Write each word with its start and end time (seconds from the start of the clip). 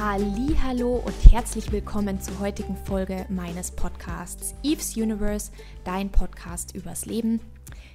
Hallo 0.00 1.02
und 1.04 1.32
herzlich 1.32 1.72
willkommen 1.72 2.20
zur 2.20 2.38
heutigen 2.38 2.76
Folge 2.76 3.26
meines 3.28 3.72
Podcasts 3.72 4.54
Eve's 4.62 4.96
Universe, 4.96 5.50
dein 5.82 6.12
Podcast 6.12 6.72
übers 6.76 7.04
Leben. 7.04 7.40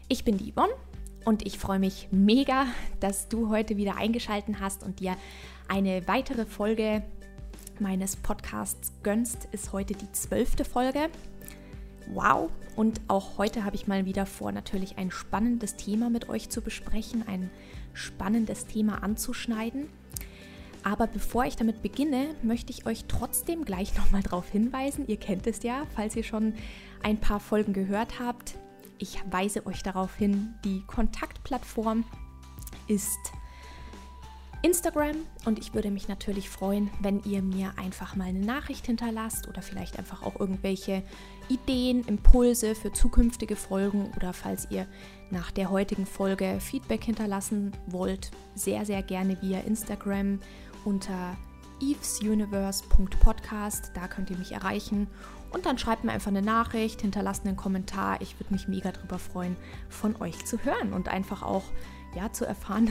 Ich 0.10 0.26
bin 0.26 0.38
die 0.38 0.52
Yvonne 0.52 0.74
und 1.24 1.46
ich 1.46 1.58
freue 1.58 1.80
mich 1.80 2.10
mega, 2.12 2.66
dass 3.00 3.30
du 3.30 3.48
heute 3.48 3.78
wieder 3.78 3.96
eingeschaltet 3.96 4.58
hast 4.60 4.84
und 4.84 5.00
dir 5.00 5.16
eine 5.70 6.06
weitere 6.06 6.46
Folge 6.46 7.04
meines 7.80 8.18
Podcasts 8.18 8.92
gönnst. 9.02 9.48
Ist 9.54 9.72
heute 9.72 9.94
die 9.94 10.12
zwölfte 10.12 10.66
Folge. 10.66 11.10
Wow! 12.12 12.50
Und 12.76 13.00
auch 13.08 13.38
heute 13.38 13.64
habe 13.64 13.78
ich 13.78 13.88
mal 13.88 14.06
wieder 14.06 14.26
vor, 14.26 14.52
natürlich 14.52 14.98
ein 14.98 15.10
spannendes 15.10 15.78
Thema 15.78 16.10
mit 16.10 16.28
euch 16.28 16.50
zu 16.50 16.60
besprechen, 16.60 17.24
ein 17.30 17.50
spannendes 17.94 18.66
Thema 18.66 19.04
anzuschneiden. 19.04 19.88
Aber 20.84 21.08
bevor 21.08 21.46
ich 21.46 21.56
damit 21.56 21.82
beginne, 21.82 22.36
möchte 22.44 22.72
ich 22.72 22.86
euch 22.86 23.06
trotzdem 23.08 23.66
gleich 23.66 23.96
nochmal 23.98 24.24
darauf 24.24 24.50
hinweisen. 24.50 25.08
Ihr 25.08 25.18
kennt 25.18 25.48
es 25.48 25.64
ja, 25.64 25.88
falls 25.96 26.16
ihr 26.16 26.24
schon 26.24 26.54
ein 27.02 27.18
paar 27.18 27.40
Folgen 27.40 27.74
gehört 27.74 28.20
habt. 28.20 28.56
Ich 29.00 29.20
weise 29.30 29.66
euch 29.66 29.84
darauf 29.84 30.16
hin, 30.16 30.54
die 30.64 30.84
Kontaktplattform 30.86 32.06
ist 32.88 33.20
Instagram 34.64 35.18
und 35.44 35.60
ich 35.60 35.74
würde 35.74 35.92
mich 35.92 36.08
natürlich 36.08 36.50
freuen, 36.50 36.90
wenn 37.02 37.22
ihr 37.24 37.42
mir 37.42 37.74
einfach 37.76 38.16
mal 38.16 38.30
eine 38.30 38.40
Nachricht 38.40 38.86
hinterlasst 38.86 39.50
oder 39.50 39.62
vielleicht 39.62 40.00
einfach 40.00 40.24
auch 40.24 40.40
irgendwelche 40.40 41.04
Ideen, 41.50 42.06
Impulse 42.06 42.74
für 42.74 42.94
zukünftige 42.94 43.58
Folgen 43.58 44.10
oder 44.16 44.32
falls 44.32 44.72
ihr 44.72 44.88
nach 45.32 45.52
der 45.52 45.70
heutigen 45.70 46.06
Folge 46.06 46.60
Feedback 46.62 47.04
hinterlassen 47.04 47.74
wollt, 47.88 48.32
sehr, 48.56 48.86
sehr 48.86 49.04
gerne 49.04 49.42
via 49.42 49.60
Instagram 49.60 50.40
unter 50.86 51.36
evesuniverse.podcast. 51.82 53.92
Da 53.94 54.08
könnt 54.08 54.30
ihr 54.30 54.38
mich 54.38 54.54
erreichen. 54.54 55.08
Und 55.52 55.66
dann 55.66 55.78
schreibt 55.78 56.04
mir 56.04 56.12
einfach 56.12 56.32
eine 56.32 56.42
Nachricht, 56.42 57.02
hinterlasst 57.02 57.46
einen 57.46 57.58
Kommentar. 57.58 58.22
Ich 58.22 58.40
würde 58.40 58.54
mich 58.54 58.68
mega 58.68 58.92
darüber 58.92 59.20
freuen, 59.20 59.56
von 59.90 60.16
euch 60.16 60.46
zu 60.46 60.64
hören 60.64 60.94
und 60.94 61.10
einfach 61.10 61.44
auch 61.44 61.64
ja, 62.16 62.32
zu 62.32 62.46
erfahren, 62.46 62.90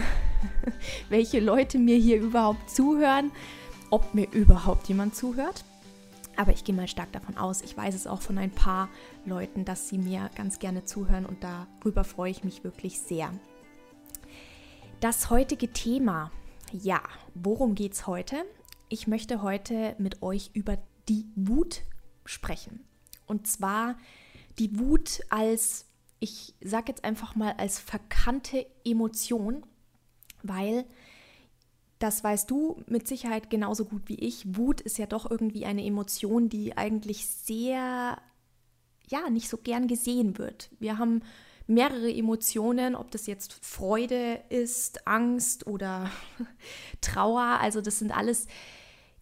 welche 1.09 1.41
Leute 1.41 1.79
mir 1.79 1.97
hier 1.97 2.21
überhaupt 2.21 2.71
zuhören, 2.71 3.33
ob 3.91 4.15
mir 4.15 4.31
überhaupt 4.31 4.89
jemand 4.89 5.17
zuhört. 5.17 5.65
Aber 6.37 6.53
ich 6.53 6.65
gehe 6.65 6.75
mal 6.75 6.89
stark 6.89 7.12
davon 7.12 7.37
aus, 7.37 7.62
ich 7.62 7.77
weiß 7.77 7.95
es 7.95 8.06
auch 8.06 8.23
von 8.23 8.39
ein 8.39 8.51
paar 8.51 8.89
Leuten, 9.27 9.65
dass 9.65 9.89
sie 9.89 9.99
mir 9.99 10.31
ganz 10.34 10.59
gerne 10.59 10.84
zuhören 10.84 11.27
und 11.27 11.45
darüber 11.45 12.05
freue 12.05 12.31
ich 12.31 12.43
mich 12.43 12.65
wirklich 12.65 13.01
sehr. 13.01 13.31
Das 15.01 15.31
heutige 15.31 15.73
Thema 15.73 16.31
ja, 16.73 17.03
worum 17.34 17.75
geht's 17.75 18.06
heute? 18.06 18.45
Ich 18.89 19.06
möchte 19.06 19.42
heute 19.42 19.95
mit 19.98 20.23
euch 20.23 20.51
über 20.55 20.78
die 21.09 21.27
Wut 21.34 21.83
sprechen. 22.25 22.84
Und 23.27 23.47
zwar 23.47 23.97
die 24.59 24.78
Wut 24.78 25.20
als, 25.31 25.87
ich 26.20 26.55
sage 26.61 26.87
jetzt 26.89 27.05
einfach 27.05 27.34
mal, 27.34 27.55
als 27.59 27.78
verkannte 27.78 28.67
Emotion, 28.84 29.65
weil 30.43 30.84
das 31.98 32.25
weißt 32.25 32.50
du 32.50 32.83
mit 32.87 33.06
Sicherheit 33.06 33.48
genauso 33.48 33.84
gut 33.84 34.03
wie 34.06 34.19
ich. 34.19 34.56
Wut 34.56 34.81
ist 34.81 34.98
ja 34.98 35.06
doch 35.06 35.31
irgendwie 35.31 35.65
eine 35.65 35.84
Emotion, 35.84 36.48
die 36.48 36.77
eigentlich 36.77 37.27
sehr, 37.27 38.19
ja, 39.09 39.31
nicht 39.31 39.48
so 39.48 39.56
gern 39.56 39.87
gesehen 39.87 40.37
wird. 40.37 40.70
Wir 40.81 40.98
haben 40.98 41.23
mehrere 41.67 42.13
Emotionen, 42.13 42.95
ob 42.95 43.11
das 43.11 43.27
jetzt 43.27 43.53
Freude 43.65 44.41
ist, 44.49 45.07
Angst 45.07 45.67
oder 45.67 46.11
Trauer. 47.00 47.59
Also 47.61 47.81
das 47.81 47.99
sind 47.99 48.17
alles 48.17 48.47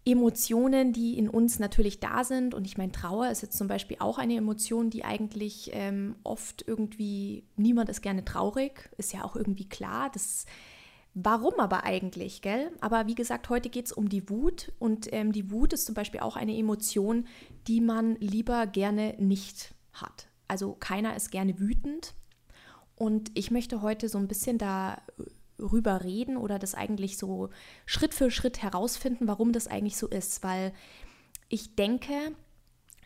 Emotionen, 0.05 0.93
die 0.93 1.19
in 1.19 1.29
uns 1.29 1.59
natürlich 1.59 2.00
da 2.00 2.25
sind. 2.25 2.55
Und 2.55 2.67
ich 2.67 2.79
meine, 2.79 2.93
Trauer 2.93 3.31
ist 3.31 3.43
jetzt 3.43 3.59
zum 3.59 3.69
Beispiel 3.69 3.99
auch 4.00 4.19
eine 4.19 4.37
Emotion, 4.37 4.91
die 4.91 5.05
eigentlich 5.05 5.71
ähm, 5.75 6.17
oft 6.25 6.65
irgendwie, 6.67 7.45
niemand 7.56 7.91
ist 7.91 8.00
gerne 8.00 8.25
traurig, 8.25 8.91
ist 8.97 9.12
ja 9.12 9.25
auch 9.25 9.37
irgendwie 9.37 9.69
klar. 9.69 10.11
Das, 10.11 10.47
warum 11.12 11.55
aber 11.59 11.84
eigentlich, 11.84 12.41
gell? 12.41 12.73
Aber 12.81 13.06
wie 13.09 13.15
gesagt, 13.15 13.50
heute 13.50 13.69
geht 13.69 13.87
es 13.87 13.93
um 13.93 14.09
die 14.09 14.31
Wut. 14.31 14.73
Und 14.79 15.12
ähm, 15.12 15.33
die 15.33 15.50
Wut 15.50 15.75
ist 15.75 15.84
zum 15.84 15.95
Beispiel 15.95 16.21
auch 16.21 16.37
eine 16.37 16.56
Emotion, 16.56 17.27
die 17.69 17.83
man 17.83 18.17
lieber 18.17 18.67
gerne 18.67 19.15
nicht 19.19 19.75
hat. 19.93 20.29
Also 20.49 20.75
keiner 20.81 21.15
ist 21.15 21.31
gerne 21.31 21.61
wütend. 21.61 22.15
Und 23.00 23.31
ich 23.33 23.50
möchte 23.50 23.81
heute 23.81 24.11
so 24.11 24.19
ein 24.19 24.28
bisschen 24.28 24.59
darüber 24.59 26.05
reden 26.05 26.37
oder 26.37 26.59
das 26.59 26.75
eigentlich 26.75 27.16
so 27.16 27.49
Schritt 27.87 28.12
für 28.12 28.31
Schritt 28.31 28.61
herausfinden, 28.61 29.27
warum 29.27 29.55
das 29.55 29.69
eigentlich 29.69 29.97
so 29.97 30.06
ist. 30.06 30.44
Weil 30.44 30.75
ich 31.49 31.77
denke, 31.77 32.12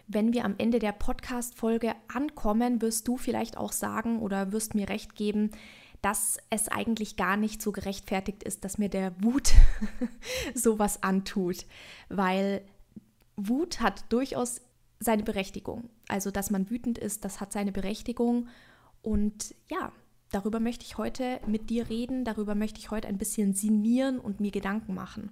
wenn 0.09 0.33
wir 0.33 0.47
am 0.47 0.57
Ende 0.59 0.81
der 0.81 0.91
Podcast-Folge 0.91 1.95
ankommen, 2.13 2.83
wirst 2.83 3.07
du 3.07 3.17
vielleicht 3.17 3.57
auch 3.57 3.71
sagen 3.71 4.19
oder 4.19 4.51
wirst 4.51 4.75
mir 4.75 4.89
recht 4.89 5.15
geben, 5.15 5.53
dass 6.03 6.39
es 6.51 6.67
eigentlich 6.67 7.15
gar 7.15 7.37
nicht 7.37 7.63
so 7.63 7.71
gerechtfertigt 7.71 8.43
ist, 8.43 8.65
dass 8.65 8.79
mir 8.79 8.89
der 8.89 9.15
Wut 9.23 9.53
sowas 10.57 11.05
antut. 11.05 11.67
Weil 12.09 12.63
Wut 13.37 13.79
hat 13.79 14.13
durchaus 14.13 14.61
seine 14.99 15.23
Berechtigung. 15.23 15.89
Also, 16.09 16.33
dass 16.33 16.51
man 16.51 16.69
wütend 16.69 16.99
ist, 16.99 17.25
das 17.25 17.41
hat 17.41 17.53
seine 17.53 17.71
Berechtigung. 17.71 18.49
Und 19.05 19.55
ja, 19.69 19.93
darüber 20.31 20.61
möchte 20.61 20.85
ich 20.85 20.97
heute 20.97 21.39
mit 21.47 21.69
dir 21.69 21.91
reden, 21.91 22.25
darüber 22.25 22.55
möchte 22.55 22.81
ich 22.81 22.91
heute 22.91 23.07
ein 23.07 23.19
bisschen 23.19 23.53
sinnieren 23.53 24.19
und 24.19 24.41
mir 24.41 24.51
Gedanken 24.51 24.95
machen. 24.95 25.31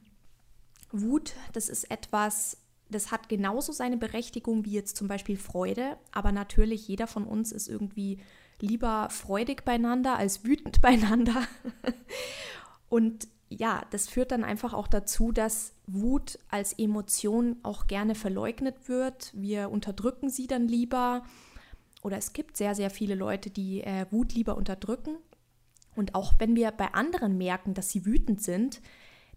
Wut, 0.92 1.32
das 1.54 1.70
ist 1.70 1.90
etwas, 1.90 2.58
das 2.90 3.10
hat 3.10 3.30
genauso 3.30 3.72
seine 3.72 3.96
Berechtigung 3.96 4.66
wie 4.66 4.72
jetzt 4.72 4.96
zum 4.96 5.08
Beispiel 5.08 5.38
Freude, 5.38 5.96
aber 6.12 6.32
natürlich 6.32 6.86
jeder 6.86 7.06
von 7.06 7.24
uns 7.24 7.50
ist 7.50 7.66
irgendwie 7.66 8.18
lieber 8.60 9.08
freudig 9.08 9.64
beieinander 9.64 10.18
als 10.18 10.44
wütend 10.44 10.80
beieinander. 10.82 11.42
und 12.90 13.26
ja, 13.48 13.86
das 13.90 14.06
führt 14.06 14.32
dann 14.32 14.44
einfach 14.44 14.74
auch 14.74 14.86
dazu, 14.86 15.32
dass 15.32 15.72
Wut 15.86 16.38
als 16.48 16.74
Emotion 16.74 17.56
auch 17.62 17.86
gerne 17.86 18.14
verleugnet 18.14 18.88
wird. 18.88 19.30
Wir 19.34 19.70
unterdrücken 19.70 20.28
sie 20.28 20.46
dann 20.46 20.68
lieber 20.68 21.22
oder 22.02 22.16
es 22.16 22.32
gibt 22.32 22.56
sehr, 22.56 22.74
sehr 22.74 22.90
viele 22.90 23.14
Leute, 23.14 23.50
die 23.50 23.82
äh, 23.82 24.06
Wut 24.10 24.34
lieber 24.34 24.56
unterdrücken. 24.56 25.16
Und 25.94 26.14
auch 26.14 26.34
wenn 26.38 26.56
wir 26.56 26.70
bei 26.72 26.92
anderen 26.94 27.38
merken, 27.38 27.74
dass 27.74 27.90
sie 27.90 28.04
wütend 28.04 28.42
sind, 28.42 28.80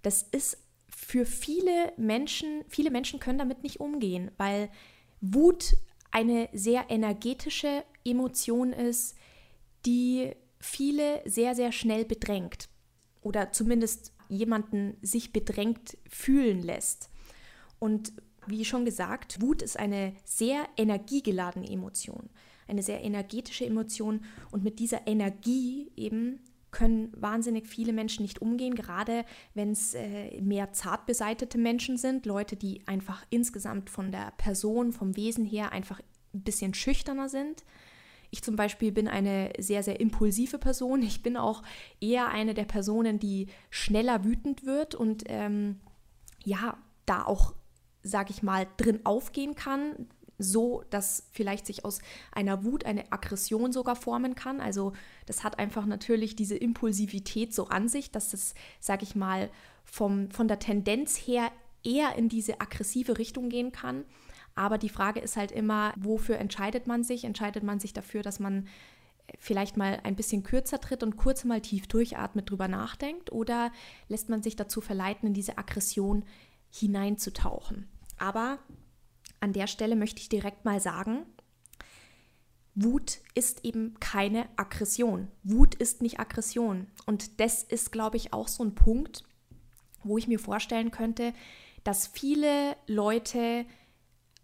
das 0.01 0.23
ist 0.23 0.57
für 0.87 1.25
viele 1.25 1.93
Menschen, 1.97 2.63
viele 2.67 2.91
Menschen 2.91 3.19
können 3.19 3.39
damit 3.39 3.63
nicht 3.63 3.79
umgehen, 3.79 4.31
weil 4.37 4.69
Wut 5.21 5.75
eine 6.11 6.49
sehr 6.53 6.85
energetische 6.89 7.83
Emotion 8.03 8.71
ist, 8.71 9.15
die 9.85 10.31
viele 10.59 11.21
sehr, 11.25 11.53
sehr 11.53 11.71
schnell 11.71 12.05
bedrängt 12.05 12.69
oder 13.21 13.51
zumindest 13.51 14.13
jemanden 14.29 14.97
sich 15.01 15.33
bedrängt 15.33 15.97
fühlen 16.09 16.63
lässt. 16.63 17.09
Und 17.79 18.13
wie 18.47 18.65
schon 18.65 18.85
gesagt, 18.85 19.41
Wut 19.41 19.61
ist 19.61 19.77
eine 19.77 20.13
sehr 20.23 20.67
energiegeladene 20.77 21.69
Emotion 21.69 22.29
eine 22.67 22.83
sehr 22.83 23.03
energetische 23.03 23.65
Emotion 23.65 24.21
und 24.51 24.63
mit 24.63 24.79
dieser 24.79 25.07
Energie 25.07 25.91
eben 25.95 26.39
können 26.75 27.09
wahnsinnig 27.15 27.67
viele 27.67 27.93
Menschen 27.93 28.23
nicht 28.23 28.41
umgehen, 28.41 28.75
gerade 28.75 29.23
wenn 29.53 29.71
es 29.71 29.93
äh, 29.93 30.41
mehr 30.41 30.73
zart 30.73 31.05
beseitete 31.05 31.57
Menschen 31.57 31.97
sind, 31.97 32.25
Leute, 32.25 32.57
die 32.57 32.85
einfach 32.85 33.25
insgesamt 33.29 33.89
von 33.89 34.11
der 34.11 34.33
Person, 34.37 34.91
vom 34.91 35.15
Wesen 35.15 35.45
her 35.45 35.71
einfach 35.71 36.01
ein 36.33 36.41
bisschen 36.41 36.73
schüchterner 36.73 37.29
sind. 37.29 37.63
Ich 38.29 38.43
zum 38.43 38.57
Beispiel 38.57 38.91
bin 38.91 39.07
eine 39.07 39.53
sehr, 39.57 39.83
sehr 39.83 40.01
impulsive 40.01 40.59
Person. 40.59 41.01
Ich 41.01 41.23
bin 41.23 41.37
auch 41.37 41.63
eher 42.01 42.27
eine 42.27 42.53
der 42.53 42.65
Personen, 42.65 43.19
die 43.19 43.47
schneller 43.69 44.25
wütend 44.25 44.65
wird 44.65 44.95
und 44.95 45.23
ähm, 45.27 45.79
ja, 46.43 46.77
da 47.05 47.23
auch, 47.23 47.53
sage 48.03 48.31
ich 48.31 48.43
mal, 48.43 48.67
drin 48.75 48.99
aufgehen 49.05 49.55
kann, 49.55 50.09
so, 50.37 50.83
dass 50.89 51.27
vielleicht 51.31 51.65
sich 51.65 51.85
aus 51.85 51.99
einer 52.31 52.63
Wut 52.63 52.85
eine 52.85 53.11
Aggression 53.11 53.71
sogar 53.71 53.95
formen 53.95 54.35
kann. 54.35 54.59
Also 54.59 54.93
das 55.25 55.43
hat 55.43 55.59
einfach 55.59 55.85
natürlich 55.85 56.35
diese 56.35 56.55
Impulsivität 56.55 57.53
so 57.53 57.67
an 57.67 57.87
sich, 57.87 58.11
dass 58.11 58.29
das, 58.29 58.53
sage 58.79 59.03
ich 59.03 59.15
mal, 59.15 59.49
vom, 59.83 60.29
von 60.31 60.47
der 60.47 60.59
Tendenz 60.59 61.15
her 61.17 61.51
eher 61.83 62.15
in 62.15 62.29
diese 62.29 62.59
aggressive 62.59 63.17
Richtung 63.17 63.49
gehen 63.49 63.71
kann. 63.71 64.03
Aber 64.55 64.77
die 64.77 64.89
Frage 64.89 65.19
ist 65.19 65.35
halt 65.35 65.51
immer, 65.51 65.93
wofür 65.97 66.37
entscheidet 66.37 66.87
man 66.87 67.03
sich? 67.03 67.25
Entscheidet 67.25 67.63
man 67.63 67.79
sich 67.79 67.93
dafür, 67.93 68.21
dass 68.21 68.39
man 68.39 68.67
vielleicht 69.39 69.75
mal 69.75 69.99
ein 70.03 70.15
bisschen 70.15 70.43
kürzer 70.43 70.79
tritt 70.79 71.03
und 71.03 71.17
kurz 71.17 71.43
mal 71.43 71.61
tief 71.61 71.87
durchatmet, 71.87 72.49
drüber 72.49 72.67
nachdenkt? 72.67 73.31
Oder 73.31 73.71
lässt 74.07 74.29
man 74.29 74.41
sich 74.41 74.55
dazu 74.55 74.81
verleiten, 74.81 75.27
in 75.27 75.33
diese 75.33 75.57
Aggression 75.57 76.23
hineinzutauchen? 76.71 77.87
Aber 78.17 78.59
an 79.45 79.53
der 79.53 79.67
Stelle 79.67 79.95
möchte 79.95 80.19
ich 80.21 80.27
direkt 80.27 80.65
mal 80.65 80.79
sagen, 80.79 81.23
Wut 82.73 83.19
ist 83.35 83.63
eben 83.63 83.93
keine 83.99 84.49
Aggression. 84.55 85.27
Wut 85.43 85.75
ist 85.75 86.01
nicht 86.01 86.19
Aggression. 86.19 86.87
Und 87.05 87.39
das 87.39 87.61
ist, 87.61 87.91
glaube 87.91 88.17
ich, 88.17 88.33
auch 88.33 88.47
so 88.47 88.63
ein 88.63 88.73
Punkt, 88.73 89.23
wo 90.03 90.17
ich 90.17 90.27
mir 90.27 90.39
vorstellen 90.39 90.89
könnte, 90.89 91.31
dass 91.83 92.07
viele 92.07 92.75
Leute 92.87 93.65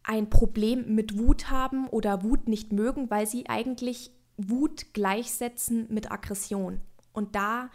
ein 0.04 0.30
Problem 0.30 0.94
mit 0.94 1.18
Wut 1.18 1.50
haben 1.50 1.90
oder 1.90 2.24
Wut 2.24 2.48
nicht 2.48 2.72
mögen, 2.72 3.10
weil 3.10 3.26
sie 3.26 3.50
eigentlich 3.50 4.12
Wut 4.38 4.94
gleichsetzen 4.94 5.88
mit 5.90 6.12
Aggression. 6.12 6.80
Und 7.12 7.36
da 7.36 7.72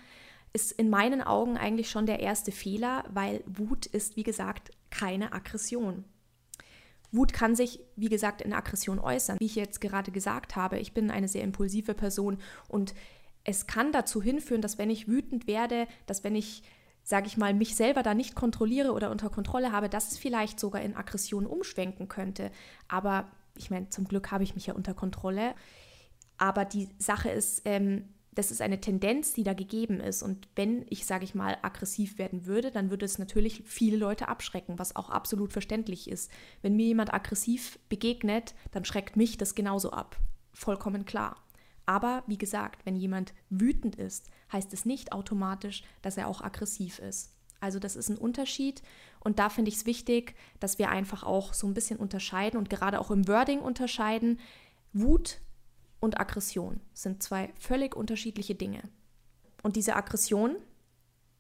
ist 0.53 0.71
in 0.71 0.91
meinen 0.91 1.23
Augen 1.23 1.57
eigentlich 1.57 1.91
schon 1.91 2.07
der 2.07 2.21
erste 2.21 2.53
Fehler, 2.53 3.03
weil 3.11 3.43
Wut 3.47 3.87
ist, 3.87 4.17
wie 4.17 4.23
gesagt, 4.23 4.71
keine 4.91 5.33
Aggression. 5.33 6.05
Wut 7.17 7.33
kann 7.33 7.55
sich, 7.57 7.81
wie 7.97 8.09
gesagt, 8.09 8.43
in 8.43 8.53
Aggression 8.53 8.99
äußern. 8.99 9.39
Wie 9.41 9.47
ich 9.47 9.57
jetzt 9.57 9.81
gerade 9.81 10.11
gesagt 10.11 10.57
habe, 10.57 10.79
ich 10.79 10.93
bin 10.93 11.11
eine 11.11 11.29
sehr 11.29 11.43
impulsive 11.43 11.95
Person 11.95 12.39
und 12.69 12.95
es 13.45 13.67
kann 13.67 13.93
dazu 13.93 14.23
hinführen, 14.23 14.63
dass 14.63 14.77
wenn 14.77 14.91
ich 14.91 15.07
wütend 15.07 15.47
werde, 15.47 15.87
dass 16.07 16.25
wenn 16.25 16.35
ich, 16.35 16.63
sage 17.05 17.29
ich 17.29 17.37
mal, 17.37 17.55
mich 17.55 17.77
selber 17.77 18.03
da 18.03 18.13
nicht 18.13 18.35
kontrolliere 18.35 18.93
oder 18.93 19.11
unter 19.11 19.31
Kontrolle 19.31 19.71
habe, 19.71 19.89
dass 19.89 20.11
es 20.11 20.19
vielleicht 20.19 20.59
sogar 20.59 20.83
in 20.83 20.97
Aggression 20.97 21.47
umschwenken 21.47 22.09
könnte. 22.09 22.51
Aber 22.89 23.29
ich 23.57 23.71
meine, 23.71 23.89
zum 23.89 24.07
Glück 24.07 24.33
habe 24.33 24.43
ich 24.43 24.57
mich 24.57 24.67
ja 24.67 24.75
unter 24.75 24.95
Kontrolle. 24.95 25.55
Aber 26.39 26.65
die 26.65 26.89
Sache 26.99 27.31
ist, 27.31 27.63
ähm, 27.65 28.09
das 28.37 28.51
ist 28.51 28.61
eine 28.61 28.81
Tendenz, 28.81 29.33
die 29.33 29.43
da 29.43 29.55
gegeben 29.55 29.99
ist. 29.99 30.23
Und 30.23 30.47
wenn 30.55 30.85
ich, 30.91 31.07
sage 31.07 31.25
ich 31.25 31.35
mal, 31.35 31.57
aggressiv 31.63 32.19
werden 32.19 32.45
würde, 32.45 32.71
dann 32.71 32.91
würde 32.91 33.07
es 33.07 33.19
natürlich 33.19 33.63
viele 33.65 33.97
Leute 33.97 34.29
abschrecken, 34.29 34.79
was 34.79 34.95
auch 34.95 35.09
absolut 35.09 35.53
verständlich 35.53 36.09
ist. 36.09 36.31
Wenn 36.61 36.77
mir 36.77 36.87
jemand 36.87 37.15
aggressiv 37.15 37.79
begegnet, 37.89 38.55
dann 38.73 38.85
schreckt 38.85 39.17
mich 39.17 39.39
das 39.39 39.55
genauso 39.55 39.91
ab. 39.91 40.21
Vollkommen 40.53 41.07
klar. 41.07 41.43
Aber 41.87 42.25
wie 42.27 42.37
gesagt, 42.37 42.85
wenn 42.85 42.97
jemand 42.97 43.33
wütend 43.49 43.97
ist, 43.97 44.29
heißt 44.53 44.73
es 44.75 44.85
nicht 44.85 45.13
automatisch, 45.13 45.83
dass 46.03 46.19
er 46.19 46.29
auch 46.29 46.43
aggressiv 46.43 46.99
ist. 46.99 47.33
Also 47.61 47.79
das 47.79 47.97
ist 47.97 48.11
ein 48.11 48.19
Unterschied 48.19 48.83
und 49.21 49.39
da 49.39 49.49
finde 49.49 49.71
ich 49.71 49.77
es 49.77 49.87
wichtig, 49.87 50.35
dass 50.61 50.79
wir 50.79 50.91
einfach 50.91 51.23
auch 51.23 51.55
so 51.55 51.67
ein 51.67 51.73
bisschen 51.73 51.99
unterscheiden 51.99 52.59
und 52.59 52.69
gerade 52.69 53.01
auch 53.01 53.11
im 53.11 53.27
Wording 53.29 53.61
unterscheiden. 53.61 54.41
Wut 54.93 55.41
und 56.01 56.21
Aggression 56.21 56.81
sind 56.93 57.23
zwei 57.23 57.51
völlig 57.59 57.97
unterschiedliche 57.97 58.55
Dinge. 58.55 58.83
Und 59.63 59.77
diese 59.77 59.97
Aggression, 59.97 60.57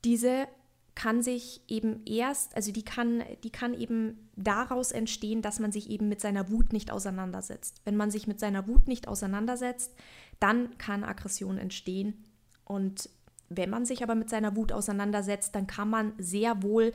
diese 0.05 0.49
kann 0.95 1.23
sich 1.23 1.61
eben 1.69 2.05
erst, 2.07 2.57
also 2.57 2.73
die 2.73 2.85
kann, 2.85 3.23
die 3.45 3.51
kann 3.51 3.75
eben 3.75 4.31
daraus 4.35 4.93
entstehen, 4.93 5.43
dass 5.43 5.61
man 5.61 5.71
sich 5.71 5.91
eben 5.91 6.09
mit 6.09 6.21
seiner 6.21 6.51
Wut 6.51 6.73
nicht 6.73 6.91
auseinandersetzt. 6.91 7.83
Wenn 7.85 7.97
man 7.97 8.11
sich 8.11 8.27
mit 8.27 8.41
seiner 8.41 8.67
Wut 8.67 8.89
nicht 8.89 9.07
auseinandersetzt, 9.07 9.95
dann 10.41 10.79
kann 10.79 11.05
Aggression 11.05 11.59
entstehen. 11.59 12.25
Und 12.65 13.11
wenn 13.51 13.69
man 13.69 13.85
sich 13.85 14.03
aber 14.03 14.15
mit 14.15 14.31
seiner 14.31 14.57
Wut 14.57 14.73
auseinandersetzt, 14.73 15.55
dann 15.55 15.67
kann 15.67 15.91
man 15.91 16.13
sehr 16.19 16.63
wohl 16.63 16.95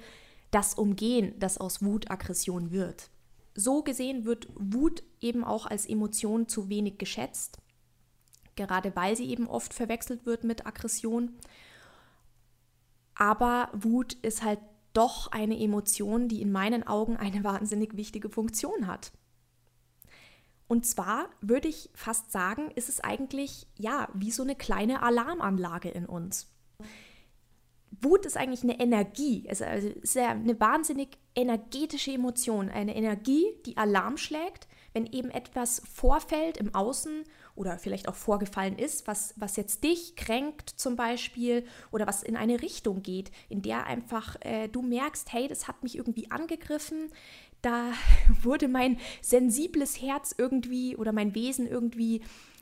das 0.50 0.74
umgehen, 0.74 1.38
dass 1.40 1.60
aus 1.60 1.84
Wut 1.84 2.10
Aggression 2.10 2.72
wird 2.72 3.12
so 3.56 3.84
gesehen 3.84 4.26
wird 4.26 4.48
Wut 4.56 5.04
eben 5.22 5.44
auch 5.44 5.66
als 5.66 5.86
Emotion 5.86 6.48
zu 6.48 6.70
wenig 6.70 6.98
geschätzt, 6.98 7.60
gerade 8.56 8.96
weil 8.96 9.16
sie 9.16 9.30
eben 9.30 9.48
oft 9.48 9.74
verwechselt 9.74 10.26
wird 10.26 10.44
mit 10.44 10.66
Aggression. 10.66 11.38
Aber 13.16 13.70
Wut 13.74 14.14
ist 14.14 14.44
halt 14.44 14.60
doch 14.94 15.32
eine 15.32 15.60
Emotion, 15.60 16.28
die 16.28 16.42
in 16.42 16.52
meinen 16.52 16.86
Augen 16.86 17.18
eine 17.18 17.44
wahnsinnig 17.44 17.96
wichtige 17.96 18.30
Funktion 18.30 18.88
hat. 18.88 19.12
Und 20.68 20.86
zwar 20.86 21.30
würde 21.42 21.68
ich 21.68 21.90
fast 21.94 22.32
sagen, 22.32 22.72
ist 22.76 22.88
es 22.88 23.02
eigentlich 23.02 23.68
ja 23.78 24.08
wie 24.14 24.32
so 24.32 24.42
eine 24.42 24.56
kleine 24.56 25.04
Alarmanlage 25.04 25.90
in 25.90 26.06
uns. 26.06 26.50
Wut 28.00 28.26
ist 28.26 28.38
eigentlich 28.38 28.64
eine 28.64 28.80
Energie, 28.80 29.46
es 29.50 29.62
also 29.62 29.90
ist 29.90 30.16
eine 30.18 30.58
wahnsinnig 30.62 31.18
energetische 31.36 32.14
Emotion, 32.14 32.70
eine 32.70 32.96
Energie, 32.96 33.46
die 33.66 33.76
Alarm 33.76 34.16
schlägt, 34.16 34.70
wenn 34.94 35.06
eben 35.06 35.30
etwas 35.30 35.82
vorfällt 35.92 36.58
im 36.58 36.76
Außen 36.76 37.24
oder 37.56 37.78
vielleicht 37.78 38.08
auch 38.08 38.16
vorgefallen 38.16 38.78
ist, 38.78 39.08
was, 39.08 39.34
was 39.38 39.56
jetzt 39.56 39.84
dich 39.84 40.16
kränkt 40.16 40.70
zum 40.70 40.96
Beispiel 40.96 41.66
oder 41.92 42.08
was 42.08 42.24
in 42.24 42.36
eine 42.36 42.62
Richtung 42.62 43.04
geht, 43.04 43.32
in 43.50 43.62
der 43.62 43.86
einfach 43.88 44.36
äh, 44.42 44.68
du 44.68 44.82
merkst, 44.82 45.32
hey, 45.34 45.48
das 45.48 45.68
hat 45.68 45.84
mich 45.84 45.98
irgendwie 45.98 46.32
angegriffen, 46.32 47.12
da 47.62 47.94
wurde 48.42 48.68
mein 48.68 48.98
sensibles 49.22 50.02
Herz 50.02 50.34
irgendwie 50.38 50.96
oder 50.96 51.12
mein 51.12 51.36
Wesen 51.36 51.68
irgendwie 51.68 52.22